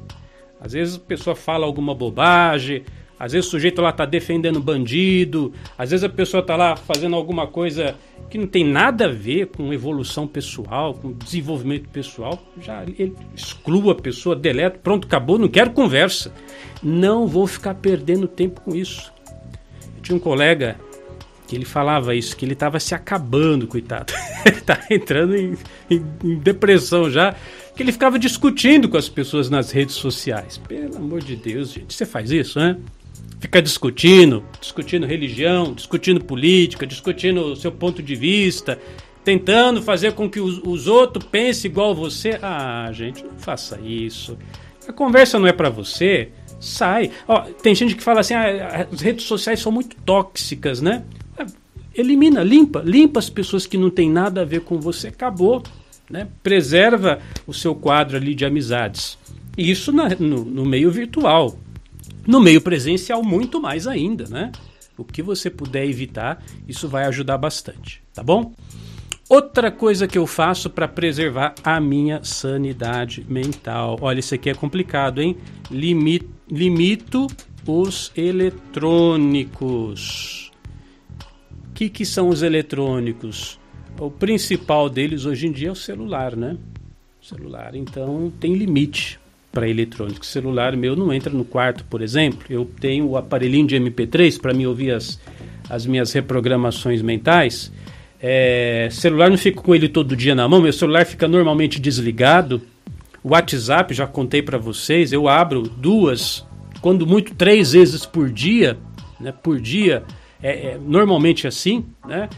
Às 0.60 0.74
vezes 0.74 0.96
a 0.96 1.00
pessoa 1.00 1.36
fala 1.36 1.66
alguma 1.66 1.94
bobagem, 1.94 2.84
às 3.20 3.32
vezes 3.32 3.48
o 3.48 3.52
sujeito 3.52 3.82
lá 3.82 3.90
está 3.90 4.06
defendendo 4.06 4.60
bandido, 4.60 5.52
às 5.78 5.90
vezes 5.90 6.04
a 6.04 6.10
pessoa 6.10 6.42
está 6.42 6.56
lá 6.56 6.76
fazendo 6.76 7.16
alguma 7.16 7.48
coisa 7.48 7.96
que 8.30 8.38
não 8.38 8.46
tem 8.46 8.64
nada 8.64 9.06
a 9.06 9.12
ver 9.12 9.48
com 9.48 9.74
evolução 9.74 10.28
pessoal, 10.28 10.94
com 10.94 11.12
desenvolvimento 11.12 11.90
pessoal. 11.90 12.40
Já 12.62 12.84
ele 12.84 13.16
exclua 13.36 13.94
a 13.94 13.96
pessoa, 13.96 14.36
deleta, 14.36 14.80
pronto, 14.84 15.08
acabou, 15.08 15.40
não 15.40 15.48
quero 15.48 15.72
conversa. 15.72 16.32
Não 16.84 17.26
vou 17.26 17.48
ficar 17.48 17.74
perdendo 17.76 18.28
tempo 18.28 18.62
com 18.62 18.76
isso. 18.76 19.12
Eu 19.96 20.02
tinha 20.04 20.16
um 20.16 20.20
colega 20.20 20.80
que 21.48 21.56
ele 21.56 21.66
falava 21.66 22.14
isso, 22.14 22.36
que 22.36 22.46
ele 22.46 22.54
estava 22.54 22.80
se 22.80 22.94
acabando, 22.94 23.66
coitado. 23.66 24.14
ele 24.46 24.62
tá 24.62 24.80
entrando 24.92 25.36
em, 25.36 25.58
em, 25.90 26.06
em 26.24 26.36
depressão 26.36 27.10
já 27.10 27.36
que 27.78 27.84
ele 27.84 27.92
ficava 27.92 28.18
discutindo 28.18 28.90
com 28.90 28.98
as 28.98 29.08
pessoas 29.08 29.52
nas 29.52 29.70
redes 29.70 29.94
sociais. 29.94 30.58
Pelo 30.58 30.98
amor 30.98 31.22
de 31.22 31.36
Deus, 31.36 31.72
gente, 31.72 31.94
você 31.94 32.08
faz 32.08 32.32
isso, 32.32 32.58
né? 32.60 32.76
Fica 33.40 33.62
discutindo, 33.62 34.44
discutindo 34.60 35.06
religião, 35.06 35.74
discutindo 35.76 36.26
política, 36.26 36.88
discutindo 36.88 37.40
o 37.40 37.56
seu 37.56 37.72
ponto 37.72 38.02
de 38.02 38.16
vista, 38.16 38.80
tentando 39.24 39.80
fazer 39.80 40.14
com 40.14 40.28
que 40.28 40.40
os, 40.40 40.60
os 40.64 40.88
outros 40.88 41.24
pensem 41.26 41.70
igual 41.70 41.94
você. 41.94 42.40
Ah, 42.42 42.90
gente, 42.92 43.24
não 43.24 43.38
faça 43.38 43.80
isso. 43.80 44.36
A 44.88 44.92
conversa 44.92 45.38
não 45.38 45.46
é 45.46 45.54
para 45.54 45.70
você. 45.70 46.30
Sai. 46.60 47.12
Ó, 47.28 47.42
tem 47.62 47.76
gente 47.76 47.96
que 47.96 48.02
fala 48.02 48.22
assim: 48.22 48.34
ah, 48.34 48.88
as 48.92 49.02
redes 49.02 49.26
sociais 49.26 49.60
são 49.60 49.72
muito 49.72 49.96
tóxicas, 49.98 50.82
né? 50.82 51.04
Elimina, 51.94 52.42
limpa, 52.42 52.82
limpa 52.84 53.20
as 53.20 53.30
pessoas 53.30 53.68
que 53.68 53.78
não 53.78 53.92
tem 53.92 54.10
nada 54.10 54.42
a 54.42 54.46
ver 54.46 54.62
com 54.62 54.80
você. 54.80 55.10
Acabou 55.10 55.62
né? 56.10 56.28
preserva 56.42 57.20
o 57.46 57.54
seu 57.54 57.76
quadro 57.76 58.18
ali 58.18 58.34
de 58.34 58.46
amizades. 58.46 59.18
E 59.58 59.70
isso 59.70 59.92
na, 59.92 60.10
no, 60.10 60.46
no, 60.46 60.66
meio 60.66 60.92
virtual. 60.92 61.58
No 62.26 62.40
meio 62.40 62.62
presencial, 62.62 63.24
muito 63.24 63.62
mais 63.62 63.88
ainda, 63.88 64.26
né? 64.26 64.52
O 64.98 65.04
que 65.04 65.22
você 65.22 65.50
puder 65.50 65.86
evitar, 65.86 66.44
isso 66.68 66.88
vai 66.88 67.06
ajudar 67.06 67.38
bastante, 67.38 68.02
tá 68.14 68.24
bom? 68.24 68.54
Outra 69.30 69.72
coisa 69.72 70.08
que 70.08 70.18
eu 70.18 70.26
faço 70.26 70.70
para 70.70 70.88
preservar 70.88 71.54
a 71.64 71.80
minha 71.82 72.24
sanidade 72.24 73.26
mental. 73.28 73.98
Olha, 74.02 74.20
isso 74.20 74.34
aqui 74.34 74.50
é 74.50 74.54
complicado, 74.54 75.22
hein? 75.22 75.36
Limito, 75.70 76.30
limito 76.50 77.28
os 77.68 78.12
eletrônicos. 78.16 80.50
O 81.70 81.74
que, 81.74 81.90
que 81.90 82.06
são 82.06 82.30
os 82.30 82.42
eletrônicos? 82.42 83.60
O 84.00 84.12
principal 84.12 84.90
deles 84.90 85.26
hoje 85.26 85.48
em 85.48 85.52
dia 85.52 85.70
é 85.70 85.72
o 85.72 85.76
celular, 85.76 86.36
né? 86.36 86.56
O 87.22 87.26
celular, 87.26 87.76
então, 87.76 88.32
tem 88.40 88.54
limite 88.54 89.20
para 89.52 89.68
eletrônico. 89.68 90.22
O 90.22 90.26
celular 90.26 90.76
meu 90.76 90.96
não 90.96 91.12
entra 91.12 91.34
no 91.34 91.44
quarto, 91.44 91.84
por 91.86 92.02
exemplo. 92.02 92.42
Eu 92.48 92.70
tenho 92.80 93.08
o 93.08 93.18
aparelhinho 93.18 93.66
de 93.66 93.76
MP3 93.76 94.40
para 94.40 94.54
me 94.54 94.68
ouvir 94.68 94.92
as, 94.92 95.20
as 95.68 95.86
minhas 95.88 96.14
reprogramações 96.14 97.02
mentais. 97.02 97.72
É, 98.22 98.88
celular 98.92 99.32
não 99.32 99.38
fico 99.38 99.64
com 99.64 99.74
ele 99.74 99.90
todo 99.90 100.16
dia 100.16 100.36
na 100.36 100.48
mão, 100.48 100.62
meu 100.62 100.74
celular 100.74 101.06
fica 101.06 101.28
normalmente 101.28 101.80
desligado. 101.80 102.62
O 103.24 103.30
WhatsApp, 103.30 103.94
já 103.94 104.06
contei 104.06 104.42
para 104.42 104.58
vocês, 104.60 105.12
eu 105.12 105.28
abro 105.28 105.64
duas, 105.64 106.46
quando 106.82 107.06
muito 107.06 107.34
três 107.36 107.72
vezes 107.72 108.06
por 108.06 108.30
dia, 108.30 108.78
né? 109.20 109.32
Por 109.32 109.60
dia, 109.60 110.04
é, 110.42 110.68
é 110.68 110.80
normalmente 110.80 111.48
assim, 111.48 111.84
né? 112.08 112.30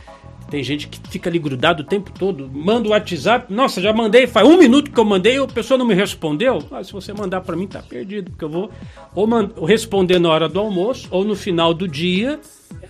Tem 0.50 0.64
gente 0.64 0.88
que 0.88 1.00
fica 1.10 1.30
ali 1.30 1.38
grudado 1.38 1.84
o 1.84 1.86
tempo 1.86 2.12
todo, 2.12 2.50
manda 2.52 2.88
o 2.88 2.92
WhatsApp, 2.92 3.54
nossa, 3.54 3.80
já 3.80 3.94
mandei, 3.94 4.26
faz 4.26 4.48
um 4.48 4.58
minuto 4.58 4.90
que 4.90 5.00
eu 5.00 5.06
mandei, 5.06 5.38
a 5.38 5.46
pessoa 5.46 5.78
não 5.78 5.86
me 5.86 5.94
respondeu. 5.94 6.64
Ah, 6.72 6.84
se 6.84 6.92
você 6.92 7.14
mandar 7.14 7.42
para 7.42 7.56
mim, 7.56 7.68
tá 7.68 7.84
perdido, 7.84 8.32
porque 8.32 8.46
eu 8.46 8.50
vou 8.50 8.72
ou 9.16 9.66
responder 9.66 10.18
na 10.20 10.30
hora 10.30 10.50
do 10.50 10.60
almoço 10.60 11.08
ou 11.12 11.24
no 11.24 11.36
final 11.36 11.74
do 11.74 11.88
dia. 11.88 12.40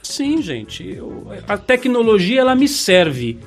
Assim, 0.02 0.42
gente, 0.42 0.88
eu, 0.88 1.28
a 1.48 1.58
tecnologia 1.58 2.40
ela 2.40 2.56
me 2.56 2.68
serve. 2.68 3.38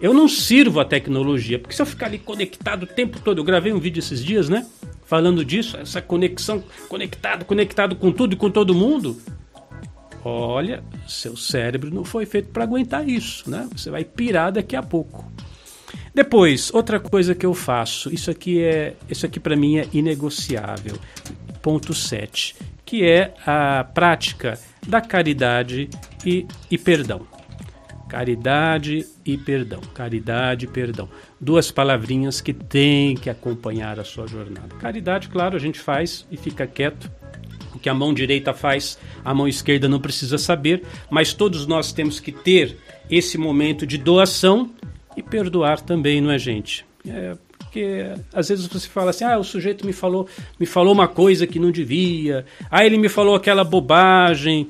Eu 0.00 0.12
não 0.12 0.28
sirvo 0.28 0.80
a 0.80 0.84
tecnologia, 0.84 1.58
porque 1.58 1.74
se 1.74 1.80
eu 1.80 1.86
ficar 1.86 2.06
ali 2.06 2.18
conectado 2.18 2.82
o 2.82 2.86
tempo 2.86 3.20
todo, 3.20 3.38
eu 3.38 3.44
gravei 3.44 3.72
um 3.72 3.78
vídeo 3.78 4.00
esses 4.00 4.22
dias, 4.22 4.48
né? 4.48 4.66
Falando 5.06 5.44
disso, 5.44 5.76
essa 5.76 6.02
conexão, 6.02 6.62
conectado, 6.88 7.44
conectado 7.44 7.96
com 7.96 8.10
tudo 8.10 8.34
e 8.34 8.36
com 8.36 8.50
todo 8.50 8.74
mundo. 8.74 9.16
Olha, 10.24 10.84
seu 11.08 11.36
cérebro 11.36 11.92
não 11.92 12.04
foi 12.04 12.26
feito 12.26 12.48
para 12.50 12.62
aguentar 12.62 13.08
isso, 13.08 13.50
né? 13.50 13.68
Você 13.74 13.90
vai 13.90 14.04
pirar 14.04 14.52
daqui 14.52 14.76
a 14.76 14.82
pouco. 14.82 15.30
Depois, 16.14 16.72
outra 16.72 17.00
coisa 17.00 17.34
que 17.34 17.46
eu 17.46 17.54
faço, 17.54 18.12
isso 18.12 18.30
aqui 18.30 18.62
é, 18.62 18.94
isso 19.08 19.26
aqui 19.26 19.40
para 19.40 19.56
mim 19.56 19.78
é 19.78 19.88
inegociável. 19.92 20.96
Ponto 21.60 21.94
7, 21.94 22.54
que 22.84 23.04
é 23.04 23.34
a 23.46 23.84
prática 23.84 24.58
da 24.86 25.00
caridade 25.00 25.88
e, 26.24 26.46
e 26.70 26.76
perdão. 26.76 27.26
Caridade 28.08 29.06
e 29.24 29.38
perdão. 29.38 29.80
Caridade 29.94 30.66
e 30.66 30.68
perdão. 30.68 31.08
Duas 31.40 31.70
palavrinhas 31.70 32.42
que 32.42 32.52
têm 32.52 33.16
que 33.16 33.30
acompanhar 33.30 33.98
a 33.98 34.04
sua 34.04 34.26
jornada. 34.26 34.74
Caridade, 34.78 35.28
claro, 35.28 35.56
a 35.56 35.58
gente 35.58 35.80
faz 35.80 36.26
e 36.30 36.36
fica 36.36 36.66
quieto 36.66 37.10
o 37.74 37.78
que 37.78 37.88
a 37.88 37.94
mão 37.94 38.12
direita 38.12 38.52
faz, 38.52 38.98
a 39.24 39.34
mão 39.34 39.48
esquerda 39.48 39.88
não 39.88 40.00
precisa 40.00 40.38
saber, 40.38 40.82
mas 41.10 41.32
todos 41.32 41.66
nós 41.66 41.92
temos 41.92 42.20
que 42.20 42.32
ter 42.32 42.76
esse 43.10 43.36
momento 43.36 43.86
de 43.86 43.98
doação 43.98 44.70
e 45.16 45.22
perdoar 45.22 45.80
também, 45.80 46.20
não 46.20 46.30
é, 46.30 46.38
gente? 46.38 46.84
É, 47.06 47.36
porque 47.58 48.06
às 48.32 48.48
vezes 48.48 48.66
você 48.66 48.88
fala 48.88 49.10
assim: 49.10 49.24
"Ah, 49.24 49.38
o 49.38 49.44
sujeito 49.44 49.86
me 49.86 49.92
falou, 49.92 50.28
me 50.58 50.66
falou 50.66 50.92
uma 50.92 51.08
coisa 51.08 51.46
que 51.46 51.58
não 51.58 51.70
devia. 51.70 52.44
Ah, 52.70 52.84
ele 52.84 52.98
me 52.98 53.08
falou 53.08 53.34
aquela 53.34 53.64
bobagem". 53.64 54.68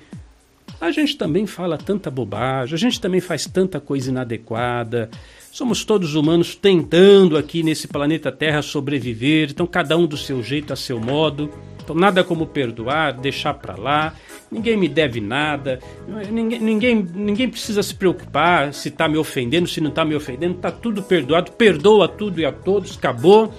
A 0.81 0.91
gente 0.91 1.17
também 1.17 1.47
fala 1.47 1.79
tanta 1.79 2.11
bobagem, 2.11 2.75
a 2.75 2.79
gente 2.79 3.01
também 3.01 3.21
faz 3.21 3.47
tanta 3.47 3.79
coisa 3.79 4.11
inadequada. 4.11 5.09
Somos 5.53 5.85
todos 5.85 6.15
humanos 6.15 6.57
tentando 6.57 7.37
aqui 7.37 7.63
nesse 7.63 7.87
planeta 7.87 8.33
Terra 8.33 8.63
sobreviver, 8.63 9.51
então 9.51 9.67
cada 9.67 9.97
um 9.97 10.07
do 10.07 10.17
seu 10.17 10.43
jeito, 10.43 10.73
a 10.73 10.77
seu 10.77 10.99
modo. 10.99 11.53
Então 11.83 11.97
nada 11.97 12.23
como 12.23 12.47
perdoar, 12.47 13.13
deixar 13.13 13.55
para 13.55 13.77
lá. 13.77 14.15
Ninguém 14.51 14.77
me 14.77 14.89
deve 14.89 15.21
nada. 15.21 15.81
Ninguém, 16.31 16.61
ninguém, 16.61 17.09
ninguém 17.15 17.49
precisa 17.49 17.83
se 17.83 17.95
preocupar 17.95 18.73
se 18.73 18.89
está 18.89 19.09
me 19.09 19.19
ofendendo, 19.19 19.67
se 19.67 19.81
não 19.81 19.91
está 19.91 20.05
me 20.05 20.15
ofendendo. 20.15 20.55
Está 20.55 20.71
tudo 20.71 21.03
perdoado. 21.03 21.53
Perdoa 21.53 22.07
tudo 22.09 22.41
e 22.41 22.45
a 22.45 22.53
todos. 22.53 22.97
Acabou. 22.97 23.53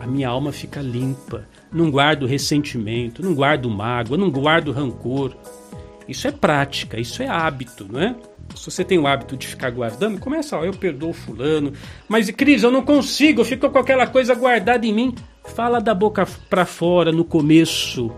A 0.00 0.06
minha 0.06 0.28
alma 0.28 0.52
fica 0.52 0.80
limpa. 0.80 1.46
Não 1.72 1.90
guardo 1.90 2.26
ressentimento, 2.26 3.22
não 3.22 3.34
guardo 3.34 3.70
mágoa, 3.70 4.18
não 4.18 4.30
guardo 4.30 4.72
rancor. 4.72 5.34
Isso 6.06 6.28
é 6.28 6.32
prática, 6.32 7.00
isso 7.00 7.22
é 7.22 7.28
hábito, 7.28 7.86
não 7.90 8.00
é? 8.00 8.14
Se 8.54 8.70
você 8.70 8.84
tem 8.84 8.98
o 8.98 9.06
hábito 9.06 9.36
de 9.36 9.46
ficar 9.46 9.70
guardando, 9.70 10.18
começa, 10.18 10.58
ó, 10.58 10.64
eu 10.64 10.72
perdoo 10.72 11.12
fulano. 11.12 11.72
Mas, 12.08 12.30
Cris, 12.30 12.62
eu 12.62 12.70
não 12.70 12.82
consigo, 12.82 13.40
eu 13.40 13.44
fico 13.44 13.70
com 13.70 13.78
aquela 13.78 14.06
coisa 14.06 14.34
guardada 14.34 14.86
em 14.86 14.92
mim. 14.92 15.14
Fala 15.44 15.80
da 15.80 15.94
boca 15.94 16.26
para 16.48 16.64
fora 16.64 17.12
no 17.12 17.24
começo. 17.24 18.10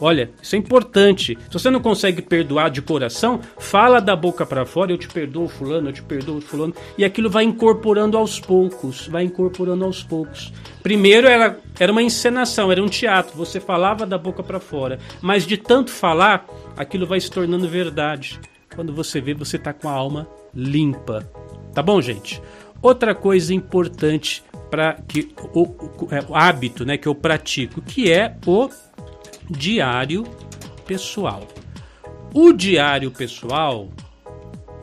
Olha, 0.00 0.30
isso 0.42 0.54
é 0.54 0.58
importante. 0.58 1.38
Se 1.46 1.52
você 1.52 1.70
não 1.70 1.80
consegue 1.80 2.20
perdoar 2.20 2.70
de 2.70 2.82
coração, 2.82 3.40
fala 3.58 4.00
da 4.00 4.14
boca 4.14 4.44
para 4.44 4.66
fora, 4.66 4.92
eu 4.92 4.98
te 4.98 5.08
perdoo 5.08 5.48
fulano, 5.48 5.88
eu 5.88 5.92
te 5.92 6.02
perdoo 6.02 6.40
fulano, 6.40 6.74
e 6.98 7.04
aquilo 7.04 7.30
vai 7.30 7.44
incorporando 7.44 8.18
aos 8.18 8.38
poucos, 8.38 9.06
vai 9.08 9.24
incorporando 9.24 9.84
aos 9.84 10.02
poucos. 10.02 10.52
Primeiro 10.82 11.26
era, 11.26 11.58
era 11.78 11.90
uma 11.90 12.02
encenação, 12.02 12.70
era 12.70 12.82
um 12.82 12.88
teatro, 12.88 13.36
você 13.36 13.58
falava 13.58 14.06
da 14.06 14.18
boca 14.18 14.42
para 14.42 14.60
fora, 14.60 14.98
mas 15.22 15.46
de 15.46 15.56
tanto 15.56 15.90
falar, 15.90 16.46
aquilo 16.76 17.06
vai 17.06 17.20
se 17.20 17.30
tornando 17.30 17.68
verdade. 17.68 18.38
Quando 18.74 18.92
você 18.92 19.20
vê, 19.20 19.32
você 19.32 19.58
tá 19.58 19.72
com 19.72 19.88
a 19.88 19.92
alma 19.92 20.28
limpa. 20.54 21.26
Tá 21.72 21.82
bom, 21.82 22.00
gente? 22.02 22.42
Outra 22.82 23.14
coisa 23.14 23.54
importante 23.54 24.44
que 25.06 25.32
o, 25.54 25.62
o, 25.62 26.08
é, 26.10 26.24
o, 26.28 26.34
hábito, 26.34 26.84
né, 26.84 26.96
que 26.96 27.06
eu 27.06 27.14
pratico, 27.14 27.80
que 27.82 28.10
é 28.10 28.36
o 28.46 28.68
diário 29.50 30.24
pessoal. 30.86 31.46
O 32.34 32.52
diário 32.52 33.10
pessoal, 33.10 33.88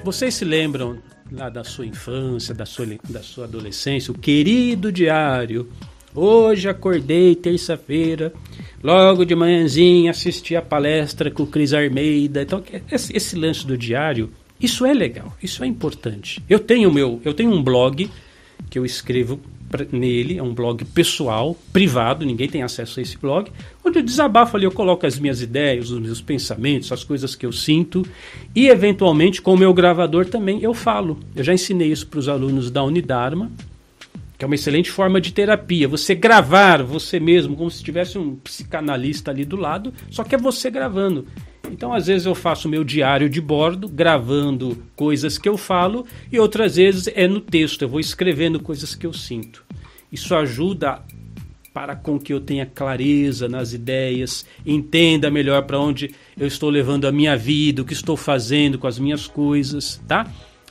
vocês 0.03 0.33
se 0.33 0.45
lembram 0.45 0.97
lá 1.31 1.49
da 1.49 1.63
sua 1.63 1.85
infância, 1.85 2.53
da 2.53 2.65
sua, 2.65 2.85
da 3.09 3.21
sua 3.21 3.45
adolescência, 3.45 4.11
o 4.11 4.17
querido 4.17 4.91
diário. 4.91 5.69
Hoje 6.15 6.69
acordei 6.69 7.35
terça-feira, 7.35 8.31
Logo 8.83 9.23
de 9.23 9.33
manhãzinha 9.33 10.11
assisti 10.11 10.57
a 10.57 10.61
palestra 10.61 11.31
com 11.31 11.43
o 11.43 11.47
Cris 11.47 11.73
Armeida. 11.73 12.41
Então, 12.41 12.61
esse, 12.91 13.15
esse 13.15 13.33
lance 13.33 13.65
do 13.65 13.77
diário, 13.77 14.29
isso 14.59 14.85
é 14.85 14.93
legal, 14.93 15.33
isso 15.41 15.63
é 15.63 15.67
importante. 15.67 16.43
Eu 16.49 16.59
tenho 16.59 16.91
meu, 16.91 17.21
eu 17.23 17.33
tenho 17.33 17.49
um 17.49 17.63
blog 17.63 18.09
que 18.69 18.77
eu 18.77 18.85
escrevo 18.85 19.39
nele, 19.91 20.37
é 20.37 20.43
um 20.43 20.53
blog 20.53 20.83
pessoal, 20.85 21.55
privado, 21.71 22.25
ninguém 22.25 22.47
tem 22.47 22.63
acesso 22.63 22.99
a 22.99 23.03
esse 23.03 23.17
blog, 23.17 23.51
onde 23.83 23.99
eu 23.99 24.03
desabafo 24.03 24.55
ali, 24.55 24.65
eu 24.65 24.71
coloco 24.71 25.05
as 25.05 25.19
minhas 25.19 25.41
ideias, 25.41 25.89
os 25.89 25.99
meus 25.99 26.21
pensamentos, 26.21 26.91
as 26.91 27.03
coisas 27.03 27.35
que 27.35 27.45
eu 27.45 27.51
sinto 27.51 28.05
e 28.55 28.67
eventualmente 28.67 29.41
com 29.41 29.53
o 29.53 29.57
meu 29.57 29.73
gravador 29.73 30.25
também 30.25 30.61
eu 30.61 30.73
falo. 30.73 31.19
Eu 31.35 31.43
já 31.43 31.53
ensinei 31.53 31.91
isso 31.91 32.07
para 32.07 32.19
os 32.19 32.29
alunos 32.29 32.69
da 32.69 32.83
Unidarma, 32.83 33.51
que 34.37 34.45
é 34.45 34.47
uma 34.47 34.55
excelente 34.55 34.91
forma 34.91 35.21
de 35.21 35.31
terapia. 35.31 35.87
Você 35.87 36.13
gravar 36.13 36.83
você 36.83 37.19
mesmo, 37.19 37.55
como 37.55 37.71
se 37.71 37.83
tivesse 37.83 38.17
um 38.17 38.35
psicanalista 38.35 39.31
ali 39.31 39.45
do 39.45 39.55
lado, 39.55 39.93
só 40.09 40.23
que 40.23 40.35
é 40.35 40.37
você 40.37 40.69
gravando. 40.69 41.25
Então, 41.71 41.93
às 41.93 42.07
vezes 42.07 42.25
eu 42.25 42.35
faço 42.35 42.69
meu 42.69 42.83
diário 42.83 43.29
de 43.29 43.41
bordo, 43.41 43.87
gravando 43.87 44.83
coisas 44.95 45.37
que 45.37 45.49
eu 45.49 45.57
falo, 45.57 46.05
e 46.31 46.39
outras 46.39 46.75
vezes 46.75 47.09
é 47.15 47.27
no 47.27 47.39
texto, 47.39 47.81
eu 47.81 47.89
vou 47.89 47.99
escrevendo 47.99 48.59
coisas 48.59 48.93
que 48.93 49.05
eu 49.05 49.13
sinto. 49.13 49.63
Isso 50.11 50.35
ajuda 50.35 51.01
para 51.73 51.95
com 51.95 52.19
que 52.19 52.31
eu 52.31 52.39
tenha 52.39 52.65
clareza 52.65 53.49
nas 53.49 53.73
ideias, 53.73 54.45
entenda 54.63 55.31
melhor 55.31 55.63
para 55.63 55.79
onde 55.79 56.13
eu 56.39 56.45
estou 56.45 56.69
levando 56.69 57.05
a 57.05 57.11
minha 57.11 57.35
vida, 57.35 57.81
o 57.81 57.85
que 57.85 57.93
estou 57.93 58.15
fazendo 58.15 58.77
com 58.77 58.85
as 58.85 58.99
minhas 58.99 59.25
coisas, 59.25 59.99
tá? 60.07 60.27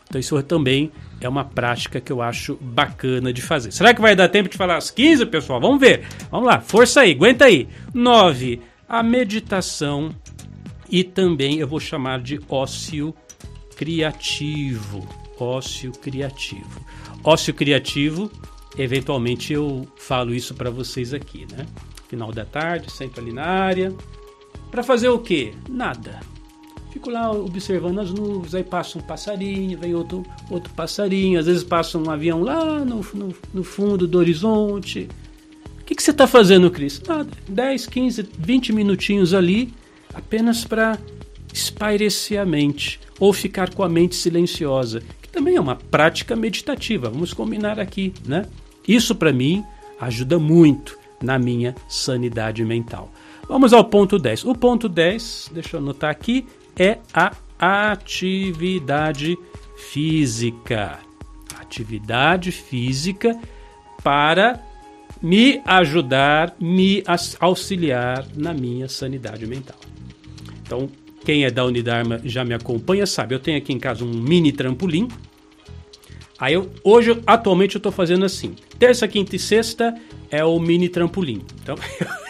Então 0.09 0.21
isso 0.21 0.41
também 0.43 0.93
é 1.21 1.29
uma 1.29 1.45
prática 1.45 2.01
que 2.01 2.13
eu 2.13 2.23
acho 2.23 2.57
bacana 2.61 3.33
de 3.33 3.43
fazer. 3.43 3.73
Será 3.73 3.93
que 3.93 4.01
vai 4.01 4.15
dar 4.15 4.29
tempo 4.29 4.49
de 4.49 4.57
falar 4.57 4.77
as 4.77 4.91
15, 4.91 5.27
pessoal? 5.27 5.61
Vamos 5.61 5.81
ver. 5.81 6.03
Vamos 6.31 6.47
lá, 6.47 6.61
força 6.61 7.01
aí, 7.01 7.13
aguenta 7.13 7.47
aí. 7.47 7.67
9. 7.95 8.61
A 8.89 9.03
meditação 9.03 10.15
e 10.93 11.03
também 11.03 11.59
eu 11.59 11.67
vou 11.67 11.81
chamar 11.81 12.21
de 12.21 12.39
ócio 12.49 13.15
criativo. 13.75 15.09
Ócio 15.39 15.91
criativo. 15.91 16.81
Ócio 17.25 17.55
criativo, 17.55 18.31
eventualmente 18.77 19.55
eu 19.55 19.89
falo 19.97 20.35
isso 20.35 20.55
para 20.55 20.71
vocês 20.71 21.15
aqui, 21.15 21.47
né? 21.51 21.67
Final 22.09 22.31
da 22.31 22.45
tarde, 22.45 22.93
sempre 22.93 23.23
ali 23.23 23.33
na 23.33 23.47
área. 23.47 23.93
Para 24.71 24.83
fazer 24.83 25.09
o 25.09 25.19
quê? 25.19 25.55
Nada 25.69 26.21
Fico 26.93 27.09
lá 27.09 27.33
observando 27.33 28.01
as 28.01 28.13
nuvens, 28.13 28.55
aí 28.55 28.63
passa 28.63 28.99
um 28.99 29.01
passarinho, 29.01 29.79
vem 29.79 29.95
outro, 29.95 30.23
outro 30.51 30.71
passarinho, 30.75 31.41
às 31.41 31.47
vezes 31.47 31.65
passa 31.65 31.97
um 31.97 32.11
avião 32.11 32.43
lá 32.43 32.85
no, 32.85 33.01
no, 33.15 33.35
no 33.55 33.65
fundo 33.65 34.07
do 34.07 34.19
horizonte. 34.19 35.09
O 35.81 35.85
que, 35.85 35.95
que 35.95 36.03
você 36.03 36.11
está 36.11 36.27
fazendo, 36.27 36.71
Cris? 36.71 37.01
Nada. 37.09 37.31
10, 37.49 37.87
15, 37.87 38.29
20 38.39 38.73
minutinhos 38.75 39.33
ali, 39.33 39.73
apenas 40.15 40.65
para 40.65 40.99
espairecer 41.53 42.41
a 42.41 42.47
mente 42.47 42.99
ou 43.19 43.33
ficar 43.33 43.75
com 43.75 43.83
a 43.83 43.89
mente 43.89 44.15
silenciosa, 44.15 45.03
que 45.21 45.29
também 45.29 45.57
é 45.57 45.61
uma 45.61 45.77
prática 45.77 46.35
meditativa. 46.35 47.11
Vamos 47.11 47.33
combinar 47.33 47.79
aqui, 47.79 48.13
né? 48.27 48.47
Isso 48.87 49.15
para 49.15 49.33
mim 49.33 49.65
ajuda 50.01 50.39
muito 50.39 50.99
na 51.23 51.39
minha 51.39 51.75
sanidade 51.89 52.65
mental. 52.65 53.13
Vamos 53.49 53.73
ao 53.73 53.85
ponto 53.85 54.19
10. 54.19 54.45
O 54.45 54.55
ponto 54.55 54.89
10, 54.89 55.51
deixa 55.53 55.77
eu 55.77 55.81
anotar 55.81 56.11
aqui, 56.11 56.47
é 56.77 56.99
a 57.13 57.33
atividade 57.59 59.37
física. 59.77 60.99
Atividade 61.61 62.51
física 62.51 63.39
para 64.03 64.61
me 65.23 65.63
ajudar, 65.65 66.57
me 66.59 67.05
auxiliar 67.39 68.27
na 68.35 68.53
minha 68.53 68.89
sanidade 68.89 69.47
mental. 69.47 69.79
Então, 70.73 70.89
quem 71.23 71.45
é 71.45 71.51
da 71.51 71.67
Unidarma 71.67 72.19
já 72.25 72.43
me 72.43 72.55
acompanha, 72.55 73.05
sabe, 73.05 73.35
eu 73.35 73.39
tenho 73.39 73.59
aqui 73.59 73.75
em 73.75 73.79
casa 73.79 74.03
um 74.03 74.09
mini 74.09 74.51
trampolim. 74.51 75.07
Aí 76.39 76.55
eu, 76.55 76.71
hoje, 76.83 77.21
atualmente, 77.27 77.75
eu 77.75 77.79
estou 77.79 77.93
fazendo 77.93 78.25
assim. 78.25 78.57
Terça, 78.79 79.07
quinta 79.07 79.37
e 79.37 79.39
sexta 79.39 79.95
é 80.33 80.43
o 80.43 80.59
mini 80.59 80.89
trampolim. 80.89 81.43
Então, 81.63 81.77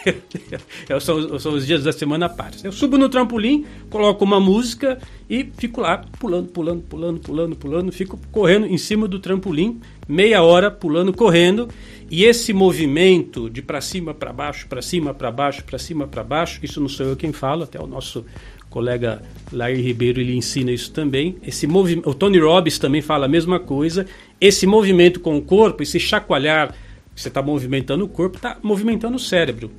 eu, 0.89 0.99
são, 0.99 1.39
são 1.39 1.53
os 1.53 1.65
dias 1.65 1.85
da 1.85 1.93
semana 1.93 2.27
pares. 2.27 2.61
Eu 2.61 2.73
subo 2.73 2.97
no 2.97 3.07
trampolim, 3.07 3.65
coloco 3.89 4.25
uma 4.25 4.41
música 4.41 4.99
e 5.29 5.49
fico 5.57 5.79
lá 5.79 6.03
pulando, 6.19 6.49
pulando, 6.49 6.81
pulando, 6.81 7.19
pulando, 7.21 7.55
pulando. 7.55 7.91
Fico 7.93 8.19
correndo 8.29 8.67
em 8.67 8.77
cima 8.77 9.07
do 9.07 9.19
trampolim, 9.19 9.79
meia 10.05 10.43
hora 10.43 10.69
pulando, 10.69 11.13
correndo. 11.13 11.69
E 12.11 12.25
esse 12.25 12.51
movimento 12.51 13.49
de 13.49 13.61
para 13.61 13.79
cima, 13.79 14.13
para 14.13 14.33
baixo, 14.33 14.67
para 14.67 14.81
cima, 14.81 15.13
para 15.13 15.31
baixo, 15.31 15.63
para 15.63 15.79
cima, 15.79 16.05
para 16.05 16.23
baixo, 16.25 16.59
isso 16.61 16.81
não 16.81 16.89
sou 16.89 17.05
eu 17.05 17.15
quem 17.15 17.31
falo, 17.31 17.63
até 17.63 17.79
o 17.81 17.87
nosso 17.87 18.25
colega 18.69 19.21
Larry 19.49 19.81
Ribeiro 19.81 20.19
ele 20.19 20.35
ensina 20.35 20.73
isso 20.73 20.91
também. 20.91 21.37
Esse 21.41 21.65
movimento, 21.65 22.09
o 22.09 22.13
Tony 22.13 22.39
Robbins 22.39 22.77
também 22.77 23.01
fala 23.01 23.27
a 23.27 23.29
mesma 23.29 23.61
coisa. 23.61 24.05
Esse 24.41 24.67
movimento 24.67 25.21
com 25.21 25.37
o 25.37 25.41
corpo, 25.41 25.83
esse 25.83 26.01
chacoalhar, 26.01 26.75
você 27.15 27.27
está 27.27 27.41
movimentando 27.41 28.05
o 28.05 28.07
corpo, 28.07 28.37
está 28.37 28.57
movimentando 28.61 29.15
o 29.15 29.19
cérebro. 29.19 29.71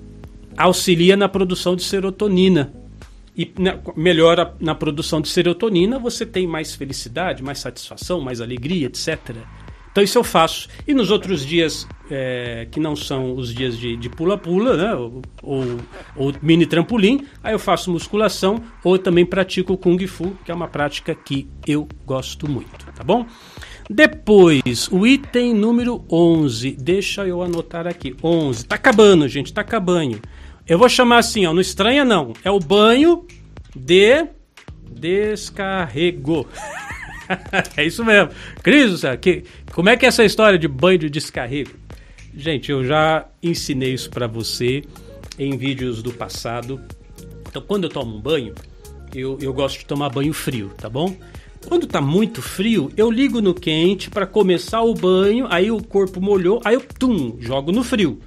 Auxilia 0.57 1.17
na 1.17 1.29
produção 1.29 1.75
de 1.75 1.83
serotonina. 1.83 2.73
E 3.37 3.53
na, 3.59 3.79
melhora 3.97 4.55
na 4.61 4.75
produção 4.75 5.21
de 5.21 5.29
serotonina, 5.29 5.99
você 5.99 6.25
tem 6.25 6.47
mais 6.47 6.75
felicidade, 6.75 7.43
mais 7.43 7.59
satisfação, 7.59 8.21
mais 8.21 8.41
alegria, 8.41 8.87
etc. 8.87 9.37
Então 9.91 10.03
isso 10.03 10.19
eu 10.19 10.25
faço. 10.25 10.69
E 10.87 10.93
nos 10.93 11.11
outros 11.11 11.45
dias 11.45 11.87
é, 12.11 12.67
que 12.71 12.81
não 12.81 12.97
são 12.97 13.37
os 13.37 13.55
dias 13.55 13.79
de 13.79 14.09
pula-pula, 14.09 14.76
né? 14.76 14.95
Ou, 14.95 15.23
ou, 15.43 15.64
ou, 16.17 16.33
mini 16.43 16.67
trampolim, 16.67 17.26
aí 17.43 17.55
eu 17.55 17.59
faço 17.59 17.93
musculação 17.93 18.62
ou 18.83 18.99
também 18.99 19.25
pratico 19.25 19.76
Kung 19.76 20.05
Fu, 20.07 20.37
que 20.45 20.50
é 20.50 20.55
uma 20.55 20.69
prática 20.69 21.14
que 21.14 21.49
eu 21.67 21.88
gosto 22.05 22.50
muito, 22.50 22.87
tá 22.95 23.05
bom? 23.05 23.25
Depois, 23.88 24.88
o 24.91 25.07
item 25.07 25.55
número 25.55 26.05
11, 26.11 26.73
deixa 26.73 27.26
eu 27.26 27.43
anotar 27.43 27.87
aqui, 27.87 28.17
11, 28.23 28.64
tá 28.64 28.76
acabando, 28.76 29.29
gente, 29.29 29.53
tá 29.53 29.61
acabando. 29.61 30.21
Eu 30.67 30.79
vou 30.79 30.88
chamar 30.88 31.19
assim, 31.19 31.45
ó, 31.45 31.53
não 31.53 31.61
estranha 31.61 32.05
não, 32.05 32.33
é 32.43 32.50
o 32.50 32.59
banho 32.59 33.26
de 33.76 34.26
descarrego. 34.91 36.49
é 37.76 37.85
isso 37.85 38.05
mesmo. 38.05 38.31
Cris, 38.62 39.03
que, 39.21 39.45
como 39.73 39.91
é 39.91 39.97
que 39.97 40.07
é 40.07 40.09
essa 40.09 40.25
história 40.25 40.59
de 40.59 40.67
banho 40.67 40.99
de 40.99 41.11
descarrego? 41.11 41.73
Gente, 42.35 42.71
eu 42.71 42.83
já 42.85 43.26
ensinei 43.43 43.93
isso 43.93 44.11
para 44.11 44.26
você 44.26 44.83
em 45.38 45.57
vídeos 45.57 46.03
do 46.03 46.12
passado. 46.12 46.81
Então, 47.49 47.62
quando 47.62 47.85
eu 47.85 47.91
tomo 47.91 48.17
um 48.17 48.21
banho, 48.21 48.55
eu, 49.14 49.38
eu 49.41 49.53
gosto 49.53 49.81
de 49.81 49.87
tomar 49.87 50.09
banho 50.09 50.33
frio, 50.33 50.73
tá 50.76 50.88
bom? 50.88 51.17
Quando 51.66 51.87
tá 51.87 52.00
muito 52.00 52.42
frio, 52.42 52.90
eu 52.97 53.11
ligo 53.11 53.40
no 53.40 53.54
quente 53.54 54.11
para 54.11 54.26
começar 54.26 54.83
o 54.83 54.94
banho, 54.94 55.46
aí 55.50 55.70
o 55.70 55.83
corpo 55.83 56.20
molhou, 56.20 56.61
aí 56.64 56.74
eu 56.74 56.81
tum, 56.81 57.37
jogo 57.40 57.72
no 57.72 57.83
frio. 57.83 58.20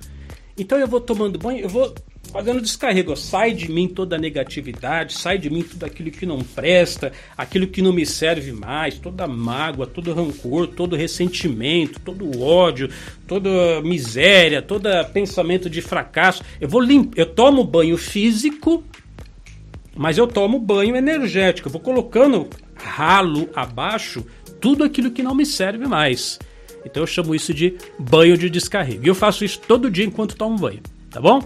Então 0.58 0.78
eu 0.80 0.88
vou 0.88 1.00
tomando 1.00 1.38
banho, 1.38 1.60
eu 1.60 1.70
vou 1.70 1.94
fazendo 2.32 2.62
descarrego. 2.62 3.16
Sai 3.16 3.54
de 3.54 3.72
mim 3.72 3.88
toda 3.88 4.16
a 4.16 4.20
negatividade, 4.20 5.14
sai 5.14 5.38
de 5.38 5.50
mim 5.50 5.64
tudo 5.64 5.86
aquilo 5.86 6.12
que 6.12 6.26
não 6.26 6.40
presta, 6.40 7.12
aquilo 7.38 7.68
que 7.68 7.82
não 7.82 7.94
me 7.94 8.06
serve 8.06 8.52
mais, 8.52 9.00
toda 9.00 9.28
mágoa, 9.28 9.88
todo 9.88 10.14
rancor, 10.14 10.68
todo 10.68 10.96
ressentimento, 10.96 12.00
todo 12.00 12.42
ódio, 12.42 12.90
toda 13.28 13.82
miséria, 13.82 14.62
todo 14.62 14.90
pensamento 15.14 15.70
de 15.70 15.82
fracasso. 15.82 16.44
Eu 16.60 16.68
vou 16.68 16.82
limpo, 16.82 17.20
eu 17.20 17.26
tomo 17.26 17.64
banho 17.64 17.98
físico, 17.98 18.84
mas 19.98 20.18
eu 20.18 20.28
tomo 20.28 20.60
banho 20.60 20.96
energético. 20.96 21.68
Eu 21.68 21.72
vou 21.72 21.82
colocando 21.82 22.48
ralo 22.76 23.50
abaixo 23.56 24.26
tudo 24.62 24.84
aquilo 24.84 25.12
que 25.12 25.24
não 25.24 25.36
me 25.36 25.46
serve 25.46 25.86
mais. 25.88 26.40
Então 26.86 27.04
eu 27.04 27.08
chamo 27.08 27.36
isso 27.36 27.54
de 27.54 27.76
banho 28.00 28.38
de 28.38 28.50
descarrego. 28.50 29.04
E 29.06 29.08
eu 29.08 29.16
faço 29.16 29.44
isso 29.44 29.60
todo 29.68 29.92
dia 29.92 30.06
enquanto 30.06 30.36
tomo 30.36 30.58
banho, 30.58 30.82
tá 31.10 31.20
bom? 31.20 31.44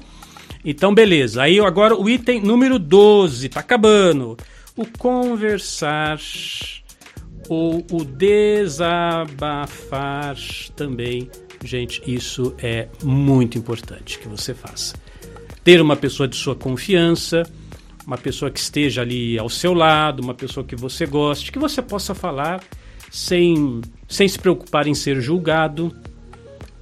Então, 0.63 0.93
beleza. 0.93 1.41
Aí 1.41 1.59
agora 1.59 1.95
o 1.95 2.07
item 2.09 2.41
número 2.41 2.77
12, 2.77 3.49
tá 3.49 3.61
acabando. 3.61 4.37
O 4.75 4.85
conversar 4.85 6.19
ou 7.49 7.83
o 7.91 8.03
desabafar 8.05 9.25
também. 10.75 11.29
Gente, 11.63 12.01
isso 12.05 12.53
é 12.59 12.87
muito 13.03 13.57
importante 13.57 14.19
que 14.19 14.27
você 14.27 14.53
faça. 14.53 14.95
Ter 15.63 15.81
uma 15.81 15.95
pessoa 15.95 16.27
de 16.27 16.35
sua 16.35 16.55
confiança, 16.55 17.43
uma 18.05 18.17
pessoa 18.17 18.49
que 18.49 18.59
esteja 18.59 19.01
ali 19.01 19.37
ao 19.37 19.49
seu 19.49 19.73
lado, 19.73 20.21
uma 20.21 20.33
pessoa 20.33 20.65
que 20.65 20.75
você 20.75 21.05
goste, 21.05 21.51
que 21.51 21.59
você 21.59 21.81
possa 21.81 22.15
falar 22.15 22.63
sem, 23.09 23.81
sem 24.07 24.27
se 24.27 24.39
preocupar 24.39 24.87
em 24.87 24.93
ser 24.93 25.21
julgado, 25.21 25.93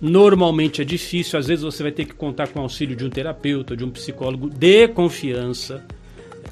Normalmente 0.02 0.82
é 0.82 0.86
difícil, 0.86 1.38
às 1.38 1.48
vezes 1.48 1.64
você 1.64 1.84
vai 1.84 1.92
ter 1.92 2.06
que 2.06 2.14
contar 2.14 2.48
com 2.48 2.60
o 2.60 2.62
auxílio 2.62 2.96
de 2.96 3.04
um 3.04 3.10
terapeuta, 3.10 3.76
de 3.76 3.84
um 3.84 3.90
psicólogo 3.90 4.50
de 4.50 4.88
confiança, 4.88 5.86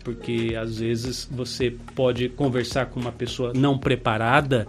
porque 0.03 0.53
às 0.59 0.79
vezes 0.79 1.27
você 1.31 1.73
pode 1.95 2.27
conversar 2.27 2.87
com 2.87 2.99
uma 2.99 3.11
pessoa 3.11 3.53
não 3.55 3.77
preparada, 3.77 4.67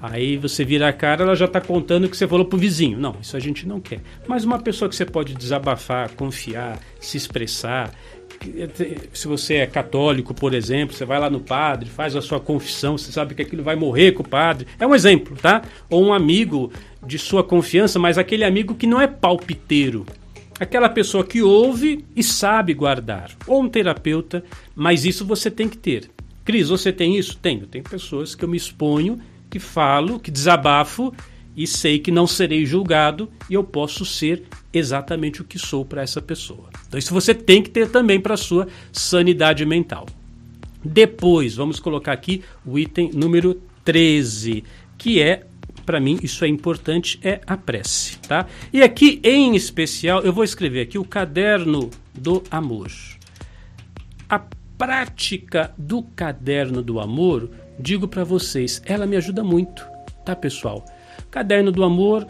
aí 0.00 0.36
você 0.36 0.64
vira 0.64 0.88
a 0.88 0.92
cara, 0.92 1.24
ela 1.24 1.34
já 1.34 1.46
está 1.46 1.60
contando 1.60 2.08
que 2.08 2.16
você 2.16 2.28
falou 2.28 2.44
pro 2.44 2.56
vizinho. 2.56 2.96
Não, 2.96 3.16
isso 3.20 3.36
a 3.36 3.40
gente 3.40 3.66
não 3.66 3.80
quer. 3.80 4.00
Mas 4.28 4.44
uma 4.44 4.60
pessoa 4.60 4.88
que 4.88 4.94
você 4.94 5.04
pode 5.04 5.34
desabafar, 5.34 6.12
confiar, 6.12 6.78
se 7.00 7.16
expressar, 7.16 7.92
se 9.12 9.28
você 9.28 9.54
é 9.54 9.66
católico, 9.66 10.34
por 10.34 10.54
exemplo, 10.54 10.94
você 10.94 11.04
vai 11.04 11.18
lá 11.18 11.28
no 11.28 11.40
padre, 11.40 11.88
faz 11.88 12.14
a 12.16 12.22
sua 12.22 12.40
confissão, 12.40 12.96
você 12.96 13.12
sabe 13.12 13.34
que 13.34 13.42
aquilo 13.42 13.62
vai 13.62 13.76
morrer 13.76 14.12
com 14.12 14.22
o 14.22 14.28
padre. 14.28 14.66
É 14.78 14.86
um 14.86 14.94
exemplo, 14.94 15.36
tá? 15.36 15.62
Ou 15.90 16.04
um 16.04 16.12
amigo 16.12 16.72
de 17.04 17.18
sua 17.18 17.42
confiança, 17.44 17.98
mas 17.98 18.18
aquele 18.18 18.44
amigo 18.44 18.74
que 18.74 18.86
não 18.86 19.00
é 19.00 19.06
palpiteiro. 19.06 20.06
Aquela 20.58 20.88
pessoa 20.88 21.24
que 21.24 21.42
ouve 21.42 22.04
e 22.14 22.22
sabe 22.22 22.72
guardar. 22.72 23.30
Ou 23.46 23.62
um 23.62 23.68
terapeuta, 23.68 24.42
mas 24.74 25.04
isso 25.04 25.24
você 25.24 25.50
tem 25.50 25.68
que 25.68 25.76
ter. 25.76 26.10
Cris, 26.44 26.68
você 26.68 26.92
tem 26.92 27.18
isso? 27.18 27.36
Tenho. 27.36 27.66
Tem 27.66 27.82
pessoas 27.82 28.34
que 28.34 28.44
eu 28.44 28.48
me 28.48 28.56
exponho, 28.56 29.20
que 29.50 29.58
falo, 29.58 30.18
que 30.18 30.30
desabafo 30.30 31.12
e 31.56 31.66
sei 31.66 31.98
que 31.98 32.10
não 32.10 32.26
serei 32.26 32.66
julgado 32.66 33.30
e 33.48 33.54
eu 33.54 33.64
posso 33.64 34.04
ser 34.04 34.44
exatamente 34.76 35.40
o 35.40 35.44
que 35.44 35.58
sou 35.58 35.84
para 35.84 36.02
essa 36.02 36.20
pessoa. 36.20 36.68
Então 36.86 36.98
isso 36.98 37.12
você 37.12 37.34
tem 37.34 37.62
que 37.62 37.70
ter 37.70 37.90
também 37.90 38.20
para 38.20 38.34
a 38.34 38.38
sua 38.38 38.68
sanidade 38.92 39.64
mental. 39.64 40.06
Depois, 40.84 41.54
vamos 41.54 41.80
colocar 41.80 42.12
aqui 42.12 42.42
o 42.64 42.78
item 42.78 43.10
número 43.12 43.60
13, 43.84 44.62
que 44.96 45.20
é 45.20 45.44
para 45.84 46.00
mim 46.00 46.18
isso 46.22 46.44
é 46.44 46.48
importante 46.48 47.18
é 47.22 47.40
a 47.46 47.56
prece, 47.56 48.18
tá? 48.18 48.46
E 48.72 48.82
aqui 48.82 49.20
em 49.22 49.54
especial 49.54 50.20
eu 50.22 50.32
vou 50.32 50.42
escrever 50.42 50.80
aqui 50.80 50.98
o 50.98 51.04
caderno 51.04 51.90
do 52.12 52.42
amor. 52.50 52.90
A 54.28 54.40
prática 54.76 55.72
do 55.78 56.02
caderno 56.02 56.82
do 56.82 56.98
amor, 57.00 57.50
digo 57.78 58.08
para 58.08 58.24
vocês, 58.24 58.82
ela 58.84 59.06
me 59.06 59.16
ajuda 59.16 59.42
muito, 59.44 59.86
tá, 60.24 60.34
pessoal? 60.34 60.84
Caderno 61.30 61.70
do 61.70 61.84
Amor, 61.84 62.26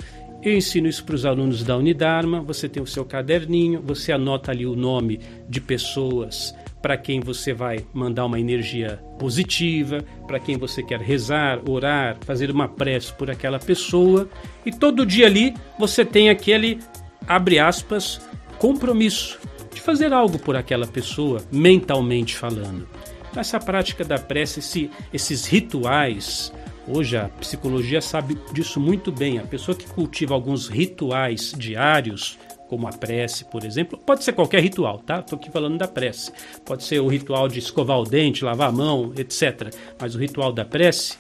eu 0.51 0.57
ensino 0.57 0.87
isso 0.87 1.05
para 1.05 1.17
os 1.17 1.27
alunos 1.27 1.65
da 1.65 1.77
Unidarma. 1.77 2.41
Você 2.43 2.69
tem 2.69 2.83
o 2.83 2.87
seu 2.87 3.05
caderninho, 3.05 3.83
você 3.83 4.13
anota 4.13 4.53
ali 4.53 4.65
o 4.65 4.77
nome 4.77 5.21
de 5.49 5.61
pessoas 5.61 6.55
para 6.81 6.97
quem 6.97 7.19
você 7.19 7.53
vai 7.53 7.85
mandar 7.93 8.25
uma 8.27 8.39
energia 8.39 9.03
positiva, 9.19 10.05
para 10.25 10.39
quem 10.39 10.57
você 10.57 10.85
quer 10.85 11.01
rezar, 11.01 11.61
orar, 11.69 12.17
fazer 12.21 12.49
uma 12.49 12.69
prece 12.69 13.13
por 13.13 13.29
aquela 13.29 13.59
pessoa. 13.59 14.29
E 14.65 14.71
todo 14.71 15.05
dia 15.05 15.27
ali 15.27 15.53
você 15.81 16.05
tem 16.05 16.31
aquele, 16.31 16.79
abre 17.27 17.59
aspas, 17.59 18.21
compromisso 18.57 19.41
de 19.75 19.81
fazer 19.81 20.13
algo 20.13 20.39
por 20.39 20.55
aquela 20.55 20.87
pessoa, 20.87 21.43
mentalmente 21.51 22.37
falando. 22.37 22.87
Então, 23.31 23.41
essa 23.41 23.59
prática 23.59 24.05
da 24.05 24.19
prece, 24.19 24.61
esse, 24.61 24.91
esses 25.13 25.45
rituais, 25.45 26.53
Hoje 26.89 27.17
a 27.17 27.29
psicologia 27.29 28.01
sabe 28.01 28.39
disso 28.53 28.79
muito 28.79 29.11
bem. 29.11 29.39
A 29.39 29.43
pessoa 29.43 29.77
que 29.77 29.87
cultiva 29.87 30.35
alguns 30.35 30.69
rituais 30.69 31.53
diários 31.57 32.39
como 32.69 32.87
a 32.87 32.91
prece, 32.91 33.45
por 33.45 33.65
exemplo. 33.65 33.99
Pode 33.99 34.25
ser 34.25 34.33
qualquer 34.33 34.63
ritual, 34.63 34.99
tá? 34.99 35.21
Estou 35.21 35.39
aqui 35.39 35.51
falando 35.51 35.79
da 35.79 35.89
prece. 35.89 36.33
Pode 36.65 36.85
ser 36.85 37.01
o 37.01 37.09
ritual 37.09 37.49
de 37.49 37.59
escovar 37.59 37.99
o 37.99 38.05
dente, 38.05 38.45
lavar 38.45 38.69
a 38.69 38.73
mão, 38.73 39.13
etc. 39.17 39.73
Mas 40.01 40.15
o 40.15 40.19
ritual 40.19 40.53
da 40.53 40.65
prece, 40.65 41.17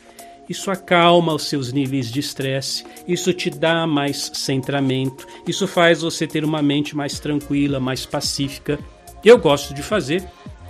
isso 0.49 0.71
acalma 0.71 1.35
os 1.35 1.45
seus 1.45 1.73
níveis 1.73 2.11
de 2.11 2.21
estresse, 2.21 2.85
isso 3.07 3.33
te 3.33 3.51
dá 3.51 3.87
mais 3.87 4.31
centramento, 4.35 5.27
isso 5.47 5.67
faz 5.67 6.03
você 6.03 6.27
ter 6.27 6.45
uma 6.45 6.63
mente 6.63 6.97
mais 6.97 7.19
tranquila, 7.19 7.81
mais 7.81 8.07
pacífica. 8.07 8.79
Eu 9.25 9.39
gosto 9.39 9.75
de 9.75 9.83
fazer 9.83 10.25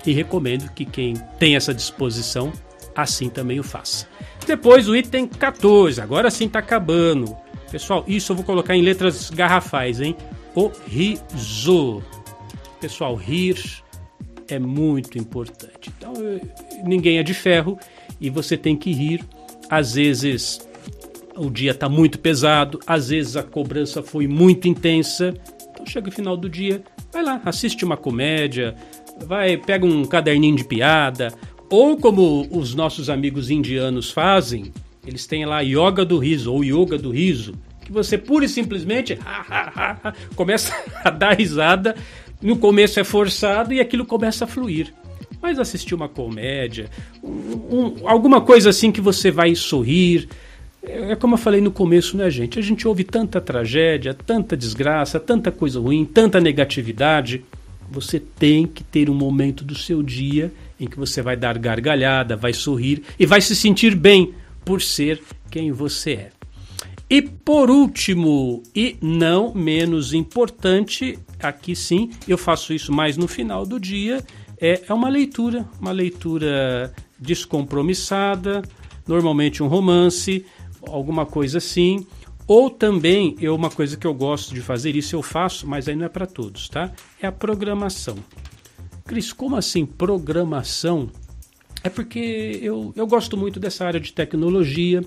e 0.07 0.13
recomendo 0.13 0.71
que 0.73 0.85
quem 0.85 1.15
tem 1.39 1.57
essa 1.57 1.75
disposição 1.75 2.53
assim 2.97 3.29
também 3.29 3.61
o 3.61 3.63
faça. 3.63 4.07
Depois 4.47 4.89
o 4.89 4.97
item 4.97 5.27
14, 5.27 6.01
agora 6.01 6.31
sim 6.31 6.47
está 6.47 6.61
acabando. 6.61 7.37
Pessoal, 7.71 8.05
isso 8.07 8.33
eu 8.33 8.37
vou 8.37 8.45
colocar 8.45 8.75
em 8.75 8.83
letras 8.83 9.29
garrafais, 9.31 10.01
hein? 10.01 10.17
O 10.55 10.71
riso. 10.89 12.03
Pessoal, 12.81 13.15
rir 13.15 13.83
é 14.49 14.59
muito 14.59 15.19
importante. 15.19 15.93
Então, 15.97 16.13
ninguém 16.85 17.19
é 17.19 17.23
de 17.23 17.35
ferro 17.35 17.79
e 18.21 18.31
você 18.31 18.57
tem 18.57 18.77
que 18.77 18.93
rir. 18.93 19.25
Às 19.69 19.95
vezes 19.95 20.67
o 21.37 21.51
dia 21.51 21.73
está 21.73 21.89
muito 21.89 22.19
pesado, 22.19 22.79
às 22.87 23.09
vezes 23.11 23.37
a 23.37 23.43
cobrança 23.43 24.03
foi 24.03 24.27
muito 24.27 24.69
intensa. 24.69 25.35
Então 25.71 25.85
chega 25.85 26.09
o 26.09 26.13
final 26.13 26.37
do 26.37 26.49
dia, 26.49 26.83
vai 27.13 27.23
lá, 27.23 27.41
assiste 27.45 27.85
uma 27.85 27.97
comédia, 27.97 28.75
vai, 29.27 29.57
pega 29.57 29.85
um 29.85 30.05
caderninho 30.05 30.57
de 30.57 30.65
piada, 30.65 31.33
ou 31.71 31.97
como 31.97 32.47
os 32.51 32.75
nossos 32.75 33.11
amigos 33.11 33.51
indianos 33.51 34.11
fazem, 34.11 34.73
eles 35.07 35.27
têm 35.27 35.45
lá 35.45 35.61
yoga 35.61 36.05
do 36.05 36.19
riso 36.19 36.53
ou 36.53 36.65
yoga 36.65 36.99
do 36.99 37.11
riso, 37.11 37.55
que 37.85 37.93
você 37.93 38.19
pura 38.19 38.45
e 38.45 38.49
simplesmente 38.49 39.19
começa 40.35 40.75
a 41.05 41.11
dar 41.11 41.35
risada. 41.39 41.95
No 42.43 42.57
começo 42.57 43.01
é 43.01 43.05
forçado 43.05 43.73
e 43.73 43.81
aquilo 43.81 44.05
começa 44.05 44.45
a 44.45 44.49
fluir. 44.49 44.93
Mas 45.41 45.59
assistir 45.59 45.95
uma 45.95 46.09
comédia, 46.09 46.91
um, 47.23 47.29
um, 47.71 48.09
alguma 48.09 48.41
coisa 48.41 48.71
assim 48.71 48.91
que 48.91 49.01
você 49.01 49.31
vai 49.31 49.55
sorrir. 49.55 50.29
É, 50.83 51.13
é 51.13 51.17
como 51.17 51.35
eu 51.35 51.39
falei 51.39 51.61
no 51.61 51.71
começo, 51.71 52.17
né, 52.17 52.29
gente? 52.29 52.59
A 52.59 52.63
gente 52.63 52.87
ouve 52.87 53.05
tanta 53.05 53.41
tragédia, 53.41 54.13
tanta 54.13 54.57
desgraça, 54.57 55.21
tanta 55.21 55.53
coisa 55.53 55.79
ruim, 55.79 56.05
tanta 56.05 56.41
negatividade. 56.41 57.45
Você 57.91 58.19
tem 58.21 58.67
que 58.67 58.83
ter 58.83 59.09
um 59.09 59.15
momento 59.15 59.65
do 59.65 59.75
seu 59.75 60.03
dia 60.03 60.53
em 60.79 60.87
que 60.87 60.99
você 60.99 61.23
vai 61.23 61.37
dar 61.37 61.59
gargalhada, 61.59 62.37
vai 62.37 62.53
sorrir 62.53 63.03
e 63.19 63.27
vai 63.27 63.41
se 63.41 63.55
sentir 63.55 63.95
bem 63.95 64.35
por 64.65 64.83
ser 64.83 65.23
quem 65.51 65.73
você 65.73 66.13
é. 66.13 66.31
E 67.09 67.23
por 67.23 67.71
último, 67.71 68.63
e 68.75 68.97
não 69.01 69.55
menos 69.55 70.13
importante, 70.13 71.17
aqui 71.41 71.77
sim, 71.77 72.11
eu 72.27 72.37
faço 72.37 72.75
isso 72.75 72.93
mais 72.93 73.17
no 73.17 73.29
final 73.29 73.65
do 73.65 73.79
dia, 73.79 74.25
é, 74.61 74.83
é 74.89 74.93
uma 74.93 75.09
leitura, 75.09 75.69
uma 75.81 75.93
leitura 75.93 76.93
descompromissada, 77.19 78.63
normalmente 79.07 79.63
um 79.63 79.69
romance, 79.69 80.45
alguma 80.83 81.25
coisa 81.25 81.59
assim. 81.59 82.07
Ou 82.47 82.71
também, 82.71 83.37
eu, 83.41 83.55
uma 83.55 83.71
coisa 83.71 83.97
que 83.97 84.07
eu 84.07 84.15
gosto 84.15 84.55
de 84.55 84.61
fazer, 84.61 84.95
isso 84.95 85.17
eu 85.17 85.23
faço, 85.23 85.67
mas 85.67 85.89
aí 85.89 85.97
não 85.97 86.07
é 86.07 86.09
para 86.09 86.27
todos, 86.27 86.69
tá? 86.69 86.93
É 87.21 87.27
a 87.27 87.33
programação. 87.33 88.17
Cris, 89.05 89.33
como 89.33 89.57
assim 89.57 89.85
programação? 89.85 91.11
É 91.83 91.89
porque 91.89 92.59
eu, 92.63 92.93
eu 92.97 93.07
gosto 93.07 93.37
muito 93.37 93.59
dessa 93.59 93.85
área 93.85 94.01
de 94.01 94.13
tecnologia. 94.13 95.03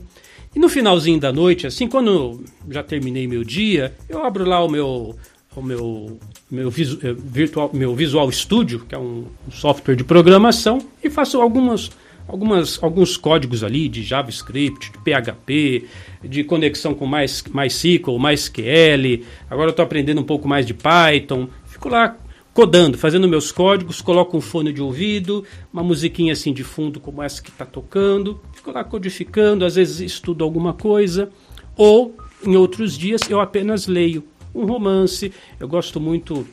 E 0.56 0.60
no 0.60 0.68
finalzinho 0.68 1.20
da 1.20 1.32
noite, 1.32 1.68
assim, 1.68 1.88
quando 1.88 2.44
já 2.70 2.84
terminei 2.84 3.28
meu 3.28 3.44
dia, 3.44 3.96
eu 4.08 4.24
abro 4.26 4.46
lá 4.46 4.64
o 4.64 4.70
meu 4.70 5.16
o 5.56 5.62
meu 5.62 6.20
meu, 6.50 6.70
eh, 6.70 7.14
virtual, 7.14 7.70
meu 7.74 7.94
Visual 7.96 8.32
Studio, 8.32 8.86
que 8.88 8.96
é 8.96 8.98
um, 8.98 9.26
um 9.48 9.52
software 9.52 9.96
de 9.96 10.04
programação, 10.04 10.80
e 11.04 11.10
faço 11.10 11.40
algumas 11.42 11.92
algumas, 12.30 12.82
alguns 12.82 13.18
códigos 13.18 13.64
ali 13.64 13.90
de 13.90 14.04
JavaScript, 14.04 14.92
de 14.92 14.98
PHP, 15.00 15.86
de 16.24 16.44
conexão 16.44 16.94
com 16.94 17.06
mais, 17.06 17.44
MySQL, 17.44 18.20
MySQL. 18.20 19.26
Agora 19.50 19.68
eu 19.68 19.72
estou 19.72 19.84
aprendendo 19.84 20.22
um 20.22 20.24
pouco 20.24 20.48
mais 20.48 20.66
de 20.66 20.74
Python. 20.74 21.50
Fico 21.66 21.90
lá 21.90 22.16
codando, 22.54 22.98
fazendo 22.98 23.28
meus 23.28 23.52
códigos, 23.52 24.02
coloco 24.02 24.38
um 24.38 24.42
fone 24.42 24.72
de 24.72 24.82
ouvido, 24.82 25.46
uma 25.72 25.84
musiquinha 25.84 26.34
assim 26.34 26.54
de 26.54 26.64
fundo 26.64 27.00
como 27.00 27.24
essa 27.24 27.42
que 27.42 27.50
está 27.50 27.66
tocando, 27.66 28.42
fico 28.54 28.72
lá 28.72 28.84
codificando, 28.84 29.64
às 29.64 29.76
vezes 29.76 30.00
estudo 30.02 30.44
alguma 30.44 30.74
coisa, 30.74 31.30
ou 31.78 32.18
em 32.44 32.58
outros 32.58 32.98
dias 32.98 33.22
eu 33.30 33.40
apenas 33.40 33.88
leio 33.88 34.26
um 34.54 34.66
romance. 34.66 35.32
Eu 35.60 35.68
gosto 35.68 36.00
muito 36.00 36.46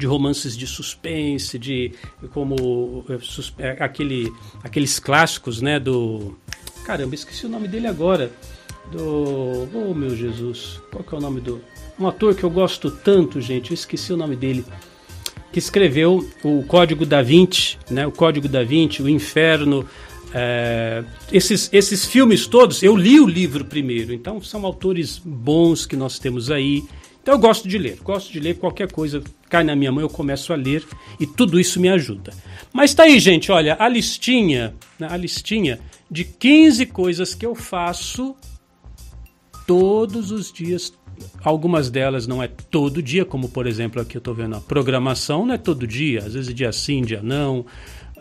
de 0.00 0.06
romances 0.06 0.56
de 0.56 0.66
suspense, 0.66 1.58
de 1.58 1.92
como 2.32 3.04
é, 3.58 3.68
é, 3.68 3.70
aquele, 3.84 4.32
aqueles 4.64 4.98
clássicos, 4.98 5.60
né, 5.60 5.78
do 5.78 6.36
caramba, 6.84 7.14
esqueci 7.14 7.46
o 7.46 7.48
nome 7.48 7.68
dele 7.68 7.86
agora, 7.86 8.32
do 8.90 9.68
oh 9.72 9.94
meu 9.94 10.16
Jesus, 10.16 10.80
qual 10.90 11.04
que 11.04 11.14
é 11.14 11.18
o 11.18 11.20
nome 11.20 11.40
do 11.40 11.60
um 11.98 12.08
ator 12.08 12.34
que 12.34 12.42
eu 12.42 12.50
gosto 12.50 12.90
tanto, 12.90 13.40
gente, 13.40 13.70
eu 13.70 13.74
esqueci 13.74 14.12
o 14.12 14.16
nome 14.16 14.34
dele 14.34 14.64
que 15.52 15.58
escreveu 15.58 16.26
o 16.42 16.62
Código 16.62 17.04
da 17.04 17.20
Vinci, 17.22 17.76
né? 17.90 18.06
O 18.06 18.12
Código 18.12 18.48
da 18.48 18.62
Vinci, 18.62 19.02
o 19.02 19.08
Inferno, 19.08 19.86
é, 20.32 21.04
esses, 21.32 21.68
esses 21.72 22.06
filmes 22.06 22.46
todos, 22.46 22.82
eu 22.82 22.96
li 22.96 23.20
o 23.20 23.26
livro 23.26 23.64
primeiro, 23.64 24.12
então 24.12 24.40
são 24.40 24.64
autores 24.64 25.18
bons 25.18 25.84
que 25.86 25.96
nós 25.96 26.18
temos 26.18 26.50
aí. 26.50 26.84
Então 27.22 27.34
eu 27.34 27.38
gosto 27.38 27.68
de 27.68 27.76
ler, 27.76 27.98
gosto 28.02 28.32
de 28.32 28.40
ler 28.40 28.58
qualquer 28.58 28.90
coisa, 28.90 29.22
cai 29.48 29.62
na 29.62 29.76
minha 29.76 29.92
mão, 29.92 30.00
eu 30.00 30.08
começo 30.08 30.52
a 30.52 30.56
ler 30.56 30.84
e 31.18 31.26
tudo 31.26 31.60
isso 31.60 31.78
me 31.78 31.88
ajuda. 31.88 32.32
Mas 32.72 32.94
tá 32.94 33.02
aí, 33.02 33.18
gente, 33.20 33.52
olha, 33.52 33.76
a 33.78 33.88
listinha, 33.88 34.74
né, 34.98 35.08
a 35.10 35.16
listinha 35.16 35.80
de 36.10 36.24
15 36.24 36.86
coisas 36.86 37.34
que 37.34 37.44
eu 37.44 37.54
faço 37.54 38.34
todos 39.66 40.30
os 40.30 40.52
dias, 40.52 40.92
Algumas 41.42 41.90
delas 41.90 42.26
não 42.26 42.42
é 42.42 42.48
todo 42.48 43.02
dia, 43.02 43.24
como 43.24 43.48
por 43.48 43.66
exemplo 43.66 44.00
aqui 44.00 44.16
eu 44.16 44.20
estou 44.20 44.34
vendo 44.34 44.56
a 44.56 44.60
programação, 44.60 45.46
não 45.46 45.54
é 45.54 45.58
todo 45.58 45.86
dia, 45.86 46.20
às 46.20 46.34
vezes 46.34 46.54
dia 46.54 46.72
sim, 46.72 47.02
dia 47.02 47.20
não. 47.22 47.64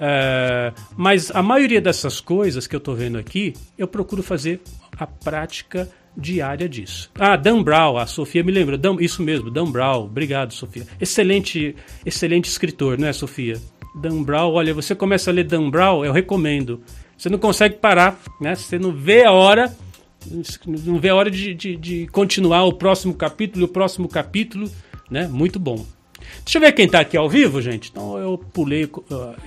É, 0.02 0.74
mas 0.96 1.30
a 1.32 1.42
maioria 1.44 1.82
dessas 1.82 2.22
coisas 2.22 2.66
que 2.68 2.76
eu 2.76 2.78
estou 2.78 2.96
vendo 2.96 3.18
aqui, 3.18 3.54
eu 3.78 3.88
procuro 3.88 4.24
fazer 4.24 4.62
a 4.98 5.06
prática 5.06 5.90
diária 6.15 6.67
disso. 6.67 7.10
Ah, 7.17 7.36
Dan 7.36 7.63
Brown, 7.63 7.98
a 7.98 8.06
Sofia 8.06 8.43
me 8.43 8.52
lembra, 8.52 8.78
Dan, 8.78 8.98
isso 9.00 9.22
mesmo, 9.22 9.50
Dan 9.50 9.72
Brown, 9.72 10.06
obrigado 10.06 10.54
Sofia. 10.54 10.86
Excelente, 11.00 11.76
excelente 12.06 12.50
escritor, 12.50 12.98
não 12.98 13.08
é 13.08 13.13
Sofia? 13.13 13.60
Dan 13.95 14.24
Brown, 14.24 14.52
olha, 14.54 14.74
você 14.74 14.93
começa 14.95 15.30
a 15.30 15.34
ler 15.34 15.45
Dan 15.45 15.69
Brown, 15.69 16.06
eu 16.06 16.12
recomendo. 16.12 16.82
Você 17.17 17.30
não 17.30 17.38
consegue 17.38 17.76
parar, 17.76 18.19
né? 18.39 18.56
Você 18.56 18.80
não 18.80 18.91
vê 18.91 19.24
a 19.26 19.32
hora 19.32 19.76
não 20.65 21.00
vê 21.00 21.10
a 21.10 21.15
hora 21.15 21.32
de, 21.32 21.54
de, 21.54 21.76
de, 21.78 22.08
continuar 22.08 22.65
o 22.65 22.74
próximo 22.74 23.13
capítulo, 23.13 23.65
o 23.65 23.69
próximo 23.69 24.08
capítulo, 24.08 24.69
né? 25.10 25.28
Muito 25.28 25.58
bom. 25.58 25.86
Deixa 26.43 26.58
eu 26.58 26.62
ver 26.62 26.74
quem 26.74 26.86
está 26.86 27.00
aqui 27.00 27.15
ao 27.15 27.30
vivo, 27.30 27.62
gente. 27.62 27.89
Então 27.89 28.17
eu 28.17 28.38
pulei, 28.38 28.89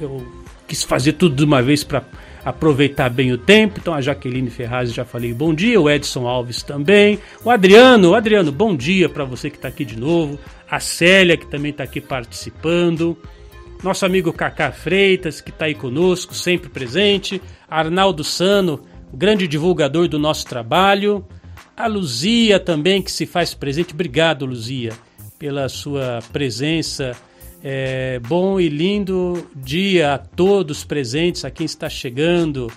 eu 0.01 0.27
quis 0.66 0.83
fazer 0.83 1.12
tudo 1.12 1.37
de 1.37 1.44
uma 1.44 1.62
vez 1.62 1.85
para 1.85 2.03
aproveitar 2.44 3.09
bem 3.09 3.33
o 3.33 3.38
tempo. 3.38 3.78
Então 3.81 3.94
a 3.94 4.00
Jaqueline 4.00 4.50
Ferraz 4.50 4.92
já 4.92 5.05
falei 5.05 5.33
bom 5.33 5.55
dia, 5.55 5.81
o 5.81 5.90
Edson 5.90 6.26
Alves 6.26 6.62
também, 6.62 7.18
o 7.44 7.50
Adriano, 7.50 8.11
o 8.11 8.14
Adriano, 8.14 8.50
bom 8.50 8.76
dia 8.76 9.09
para 9.09 9.24
você 9.24 9.50
que 9.50 9.57
está 9.57 9.68
aqui 9.68 9.85
de 9.85 9.98
novo, 9.98 10.38
a 10.70 10.81
Célia 10.81 11.37
que 11.37 11.46
também 11.46 11.70
está 11.70 11.85
aqui 11.85 12.00
participando. 12.00 13.16
Nosso 13.83 14.07
amigo 14.07 14.33
Cacá 14.33 14.70
Freitas, 14.70 15.40
que 15.40 15.50
está 15.50 15.64
aí 15.64 15.74
conosco, 15.74 16.35
sempre 16.35 16.68
presente. 16.68 17.42
Arnaldo 17.68 18.22
Sano, 18.22 18.81
grande 19.12 19.48
divulgador 19.48 20.07
do 20.07 20.20
nosso 20.20 20.46
trabalho. 20.46 21.26
A 21.76 21.88
Luzia 21.88 22.61
também, 22.61 23.02
que 23.02 23.11
se 23.11 23.26
faz 23.26 23.55
presente. 23.55 23.92
Obrigado, 23.92 24.46
Luzia, 24.46 24.92
pela 25.37 25.68
sua 25.68 26.20
presença. 26.33 27.16
É, 27.62 28.18
bom 28.18 28.59
e 28.59 28.68
lindo 28.68 29.48
dia 29.55 30.14
a 30.14 30.18
todos 30.18 30.83
presentes, 30.85 31.44
a 31.44 31.51
quem 31.51 31.64
está 31.64 31.88
chegando. 31.88 32.72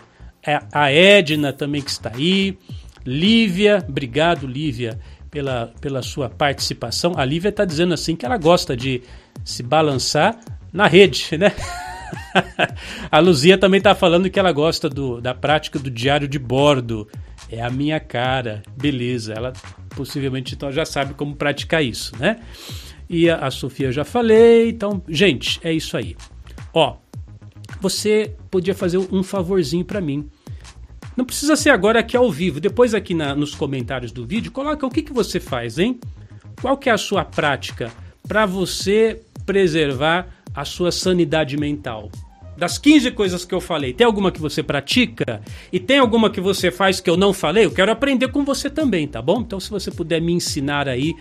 É, 0.45 0.59
a 0.71 0.91
Edna 0.91 1.51
também 1.51 1.81
que 1.81 1.89
está 1.89 2.11
aí. 2.13 2.57
Lívia, 3.03 3.83
obrigado, 3.87 4.45
Lívia, 4.45 4.99
pela, 5.31 5.73
pela 5.81 6.01
sua 6.03 6.29
participação. 6.29 7.13
A 7.17 7.25
Lívia 7.25 7.49
está 7.49 7.65
dizendo 7.65 7.93
assim 7.93 8.15
que 8.15 8.25
ela 8.25 8.37
gosta 8.37 8.77
de 8.77 9.01
se 9.43 9.63
balançar 9.63 10.39
na 10.71 10.87
rede, 10.87 11.29
né? 11.37 11.51
a 13.11 13.19
Luzia 13.19 13.57
também 13.57 13.79
está 13.79 13.95
falando 13.95 14.29
que 14.29 14.39
ela 14.39 14.51
gosta 14.51 14.87
do, 14.87 15.19
da 15.19 15.33
prática 15.33 15.79
do 15.79 15.89
diário 15.89 16.27
de 16.27 16.37
bordo. 16.37 17.07
É 17.51 17.61
a 17.61 17.69
minha 17.69 17.99
cara. 17.99 18.61
Beleza. 18.77 19.33
Ela 19.33 19.53
possivelmente 19.95 20.53
então 20.53 20.71
já 20.71 20.85
sabe 20.85 21.13
como 21.13 21.35
praticar 21.35 21.83
isso, 21.83 22.11
né? 22.19 22.39
E 23.09 23.29
a, 23.29 23.37
a 23.37 23.51
Sofia 23.51 23.91
já 23.91 24.03
falei. 24.03 24.69
Então, 24.69 25.01
gente, 25.07 25.59
é 25.63 25.71
isso 25.71 25.95
aí. 25.95 26.15
Ó, 26.73 26.97
você 27.79 28.35
podia 28.49 28.75
fazer 28.75 28.97
um 28.97 29.23
favorzinho 29.23 29.85
para 29.85 30.01
mim. 30.01 30.29
Não 31.15 31.23
precisa 31.23 31.55
ser 31.55 31.69
agora 31.69 31.99
aqui 31.99 32.17
ao 32.17 32.31
vivo. 32.31 32.59
Depois 32.59 32.93
aqui 32.93 33.13
na, 33.13 33.35
nos 33.35 33.55
comentários 33.55 34.11
do 34.11 34.25
vídeo, 34.25 34.51
coloca 34.51 34.85
o 34.85 34.89
que, 34.89 35.01
que 35.01 35.13
você 35.13 35.39
faz, 35.39 35.79
hein? 35.79 35.99
Qual 36.61 36.77
que 36.77 36.89
é 36.89 36.93
a 36.93 36.97
sua 36.97 37.23
prática 37.23 37.91
para 38.27 38.45
você 38.45 39.21
preservar 39.45 40.27
a 40.53 40.65
sua 40.65 40.91
sanidade 40.91 41.57
mental? 41.57 42.09
Das 42.57 42.77
15 42.77 43.11
coisas 43.11 43.43
que 43.43 43.53
eu 43.53 43.59
falei, 43.59 43.93
tem 43.93 44.07
alguma 44.07 44.31
que 44.31 44.39
você 44.39 44.63
pratica? 44.63 45.41
E 45.71 45.79
tem 45.79 45.99
alguma 45.99 46.29
que 46.29 46.39
você 46.39 46.71
faz 46.71 47.01
que 47.01 47.09
eu 47.09 47.17
não 47.17 47.33
falei? 47.33 47.65
Eu 47.65 47.71
quero 47.71 47.91
aprender 47.91 48.29
com 48.29 48.45
você 48.45 48.69
também, 48.69 49.07
tá 49.07 49.21
bom? 49.21 49.41
Então, 49.41 49.59
se 49.59 49.69
você 49.69 49.91
puder 49.91 50.21
me 50.21 50.31
ensinar 50.31 50.87
aí 50.87 51.13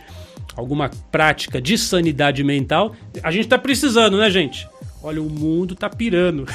alguma 0.57 0.91
prática 1.11 1.61
de 1.61 1.77
sanidade 1.77 2.43
mental, 2.45 2.95
a 3.23 3.31
gente 3.31 3.49
tá 3.49 3.59
precisando, 3.59 4.19
né, 4.19 4.31
gente? 4.31 4.69
Olha, 5.03 5.21
o 5.23 5.29
mundo 5.29 5.75
tá 5.75 5.91
pirando. 5.91 6.47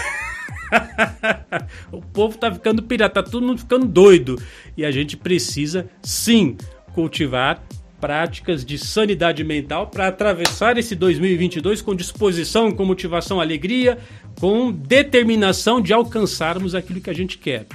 o 1.91 2.01
povo 2.01 2.37
tá 2.37 2.51
ficando 2.51 2.81
pirata, 2.83 3.23
tá 3.23 3.29
todo 3.29 3.45
mundo 3.45 3.59
ficando 3.59 3.85
doido. 3.85 4.41
E 4.75 4.85
a 4.85 4.91
gente 4.91 5.17
precisa, 5.17 5.89
sim, 6.01 6.57
cultivar 6.93 7.61
práticas 7.99 8.63
de 8.63 8.77
sanidade 8.77 9.43
mental 9.43 9.87
para 9.87 10.07
atravessar 10.07 10.77
esse 10.77 10.95
2022 10.95 11.81
com 11.81 11.93
disposição, 11.93 12.71
com 12.71 12.85
motivação, 12.85 13.41
alegria, 13.41 13.97
com 14.39 14.71
determinação 14.71 15.81
de 15.81 15.91
alcançarmos 15.91 16.73
aquilo 16.73 17.01
que 17.01 17.09
a 17.09 17.13
gente 17.13 17.37
quer. 17.37 17.65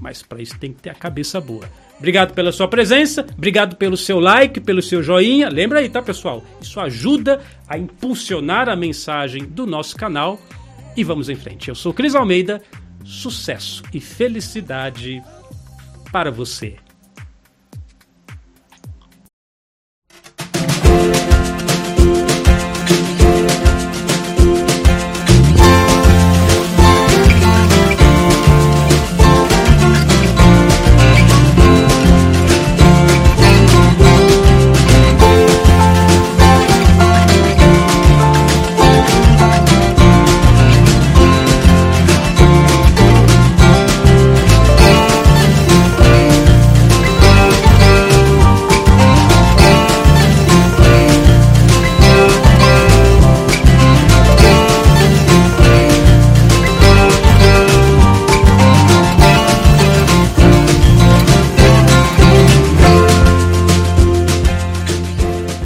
Mas 0.00 0.22
para 0.22 0.40
isso 0.40 0.58
tem 0.58 0.72
que 0.72 0.82
ter 0.82 0.90
a 0.90 0.94
cabeça 0.94 1.40
boa. 1.40 1.68
Obrigado 1.98 2.32
pela 2.32 2.52
sua 2.52 2.68
presença, 2.68 3.26
obrigado 3.36 3.76
pelo 3.76 3.96
seu 3.96 4.20
like, 4.20 4.60
pelo 4.60 4.80
seu 4.80 5.02
joinha. 5.02 5.48
Lembra 5.48 5.80
aí, 5.80 5.88
tá, 5.88 6.00
pessoal? 6.00 6.44
Isso 6.60 6.78
ajuda 6.78 7.40
a 7.68 7.76
impulsionar 7.76 8.68
a 8.68 8.76
mensagem 8.76 9.44
do 9.44 9.66
nosso 9.66 9.96
canal. 9.96 10.40
E 10.96 11.02
vamos 11.02 11.28
em 11.28 11.34
frente. 11.36 11.68
Eu 11.68 11.74
sou 11.74 11.92
Cris 11.92 12.14
Almeida. 12.14 12.62
Sucesso 13.04 13.82
e 13.92 14.00
felicidade 14.00 15.22
para 16.12 16.30
você. 16.30 16.76